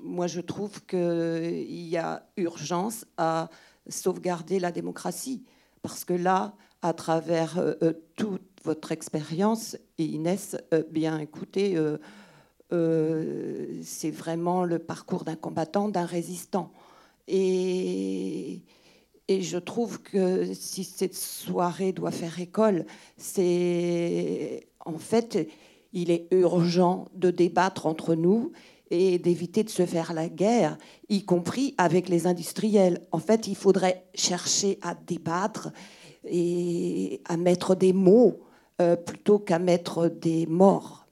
[0.00, 3.50] moi, je trouve qu'il y a urgence à
[3.86, 5.42] sauvegarder la démocratie.
[5.82, 11.76] Parce que là, à travers euh, euh, toute votre expérience, Inès, euh, bien écoutez,
[13.82, 16.72] c'est vraiment le parcours d'un combattant, d'un résistant.
[17.28, 18.62] Et,
[19.28, 22.86] et je trouve que si cette soirée doit faire école,
[23.18, 25.46] c'est en fait,
[25.92, 28.52] il est urgent de débattre entre nous
[28.90, 30.78] et d'éviter de se faire la guerre,
[31.10, 33.02] y compris avec les industriels.
[33.12, 35.70] En fait, il faudrait chercher à débattre
[36.24, 38.40] et à mettre des mots
[38.80, 41.06] euh, plutôt qu'à mettre des morts.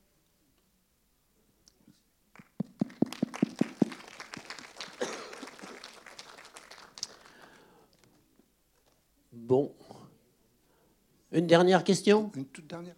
[9.32, 9.74] Bon.
[11.32, 12.30] Une dernière question?
[12.36, 12.96] Une toute dernière.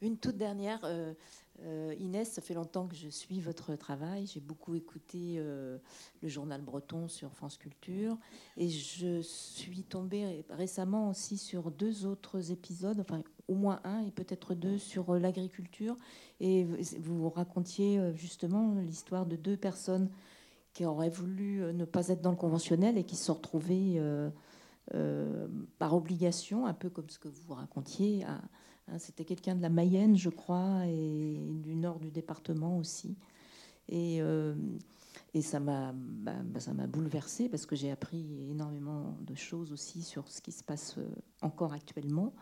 [0.00, 0.80] Une toute dernière.
[0.84, 1.14] euh,
[1.62, 4.26] euh, Inès, ça fait longtemps que je suis votre travail.
[4.26, 5.78] J'ai beaucoup écouté euh,
[6.22, 8.16] le journal breton sur France Culture.
[8.56, 14.10] Et je suis tombée récemment aussi sur deux autres épisodes, enfin au moins un et
[14.10, 15.96] peut-être deux, sur euh, l'agriculture.
[16.40, 16.64] Et
[16.98, 20.10] vous- racontiez justement l'histoire de deux personnes
[20.72, 24.02] qui auraient voulu ne pas être dans le conventionnel et qui se sont retrouvées
[25.78, 28.24] par obligation, un peu comme ce que vous racontiez.
[28.98, 33.16] C'était quelqu'un de la Mayenne, je crois, et du nord du département aussi.
[33.88, 34.54] Et, euh,
[35.32, 40.28] et ça m'a bah, bah, bouleversée parce que j'ai appris énormément de choses aussi sur
[40.28, 41.06] ce qui se passe euh,
[41.42, 42.32] encore actuellement.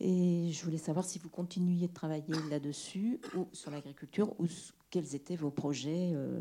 [0.00, 4.46] Et je voulais savoir si vous continuiez de travailler là-dessus ou sur l'agriculture ou
[4.90, 6.40] quels étaient vos projets euh,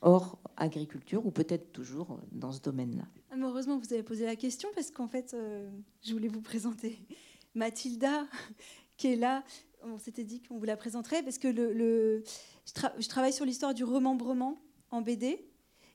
[0.00, 3.04] hors agriculture ou peut-être toujours dans ce domaine-là?
[3.36, 5.68] Heureusement vous avez posé la question parce qu'en fait, euh,
[6.02, 6.98] je voulais vous présenter
[7.54, 8.26] Mathilda,
[8.96, 9.44] qui est là.
[9.84, 12.22] On s'était dit qu'on vous la présenterait parce que le,
[12.66, 14.58] je, tra- je travaille sur l'histoire du remembrement
[14.90, 15.44] en BD.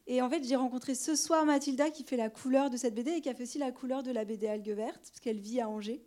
[0.08, 3.12] Et en fait, j'ai rencontré ce soir Mathilda qui fait la couleur de cette BD
[3.12, 5.60] et qui a fait aussi la couleur de la BD Algue Verte, parce qu'elle vit
[5.62, 6.02] à Angers.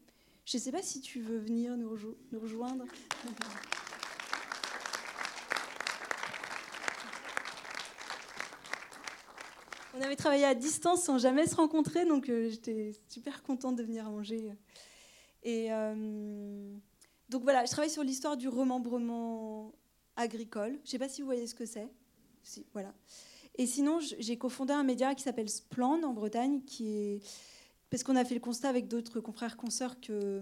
[0.47, 1.91] Je ne sais pas si tu veux venir nous
[2.41, 2.85] rejoindre.
[9.95, 13.83] On avait travaillé à distance sans jamais se rencontrer, donc euh, j'étais super contente de
[13.83, 14.53] venir à Angers.
[15.43, 16.75] Et euh,
[17.29, 19.73] donc voilà, je travaille sur l'histoire du remembrement
[20.17, 20.73] agricole.
[20.83, 21.89] Je ne sais pas si vous voyez ce que c'est.
[22.73, 22.95] Voilà.
[23.57, 26.61] Et sinon, j'ai cofondé un média qui s'appelle Splan en Bretagne,
[27.91, 30.41] parce qu'on a fait le constat avec d'autres confrères consoeurs que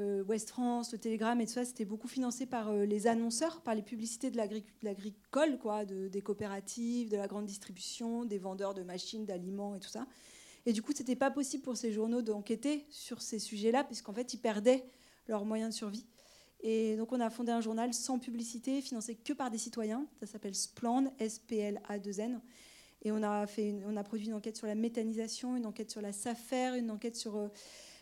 [0.00, 3.60] euh, West France, le Télégramme et tout ça, c'était beaucoup financé par euh, les annonceurs,
[3.60, 4.38] par les publicités de
[4.82, 9.80] l'agricole, quoi, de- des coopératives, de la grande distribution, des vendeurs de machines, d'aliments et
[9.80, 10.06] tout ça.
[10.66, 14.32] Et du coup, c'était pas possible pour ces journaux d'enquêter sur ces sujets-là, puisqu'en fait,
[14.34, 14.84] ils perdaient
[15.28, 16.06] leurs moyens de survie.
[16.60, 20.06] Et donc, on a fondé un journal sans publicité, financé que par des citoyens.
[20.20, 22.40] Ça s'appelle Splan, S-P-L-A-2-N.
[23.04, 26.00] Et on a, fait on a produit une enquête sur la méthanisation, une enquête sur
[26.00, 27.48] la SAFER, une enquête sur euh,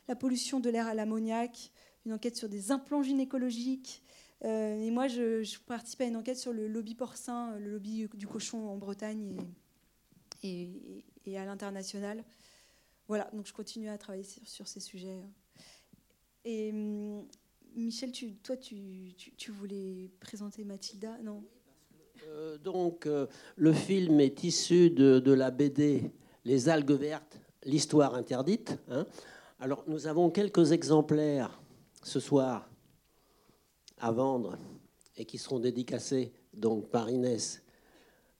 [0.09, 1.71] la pollution de l'air à l'ammoniac,
[2.05, 4.03] une enquête sur des implants gynécologiques.
[4.45, 8.07] Euh, et moi, je, je participe à une enquête sur le lobby porcin, le lobby
[8.13, 9.39] du cochon en Bretagne
[10.43, 12.25] et, et- et à l'international.
[13.11, 15.19] Voilà, donc je continue à travailler sur, ces sujets.
[16.45, 17.27] Et hum,
[17.75, 19.17] Michel, tu, toi, tu,
[19.49, 21.43] voulais présenter Mathilda Non?
[22.29, 23.27] Euh, donc, euh,
[23.57, 26.13] le film est issu de, de la BD
[26.45, 28.79] Les algues vertes, l'histoire interdite.
[28.87, 29.09] hein.
[29.59, 31.61] Alors, nous avons quelques exemplaires
[32.05, 32.71] ce soir
[33.99, 34.57] à vendre
[35.17, 37.61] et qui seront dédicacés donc par Inès,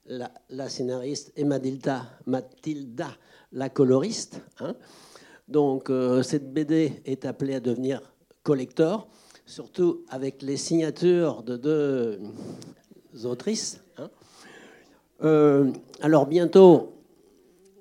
[0.05, 3.09] la, scénariste, et Mathilda, Mathilda
[3.51, 4.41] la coloriste.
[4.59, 4.75] hein.
[5.47, 8.01] Donc, euh, cette BD est appelée à devenir
[8.43, 9.07] collector,
[9.45, 12.19] surtout avec les signatures de deux
[13.25, 13.81] autrices.
[13.97, 14.09] hein.
[15.23, 15.71] Euh,
[16.01, 16.93] alors bientôt,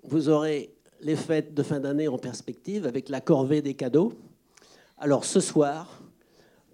[0.03, 4.13] vous aurez les fêtes de fin d'année en perspective avec la corvée des cadeaux.
[4.99, 6.03] Alors ce soir,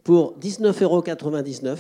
[0.03, 1.79] pour 19,99 euros,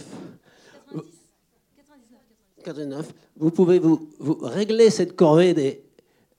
[2.71, 5.85] 89, vous pouvez vous, vous régler cette corvée des,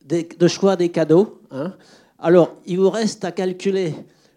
[0.03, 1.39] des- de choix des cadeaux.
[1.51, 1.73] hein.
[2.19, 3.93] Alors, il vous reste à calculer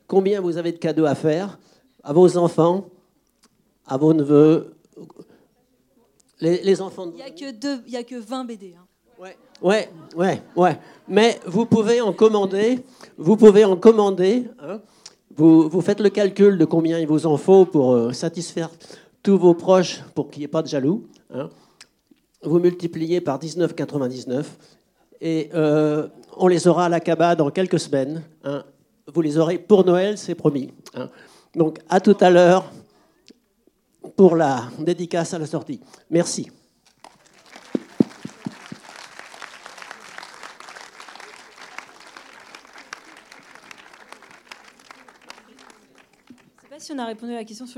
[0.06, 1.58] combien vous avez de cadeaux à faire
[2.04, 2.86] à vos enfants,
[3.86, 4.72] à vos neveux,
[6.40, 8.74] les, les enfants de Il n'y a, que deux- il y a que 20 BD.
[8.78, 8.84] hein.
[9.62, 10.78] Ouais, ouais, ouais.
[11.08, 12.78] Mais vous pouvez en commander.
[13.18, 14.44] Vous pouvez en commander.
[14.60, 14.80] hein.
[15.36, 18.70] Vous, vous faites le calcul de combien il vous en faut pour euh, satisfaire
[19.22, 21.04] tous vos proches pour qu'il n'y ait pas de jaloux.
[21.34, 21.50] hein.
[22.42, 24.44] Vous multipliez par 19,99
[25.20, 28.22] et euh, on les aura à la cabane dans quelques semaines.
[28.44, 28.64] hein.
[29.12, 30.72] Vous les aurez pour Noël, c'est promis.
[30.94, 31.10] hein.
[31.54, 32.70] Donc à tout à l'heure
[34.16, 35.80] pour la dédicace à la sortie.
[36.08, 36.50] Merci.
[46.56, 47.68] Je sais pas si on a répondu à la question sur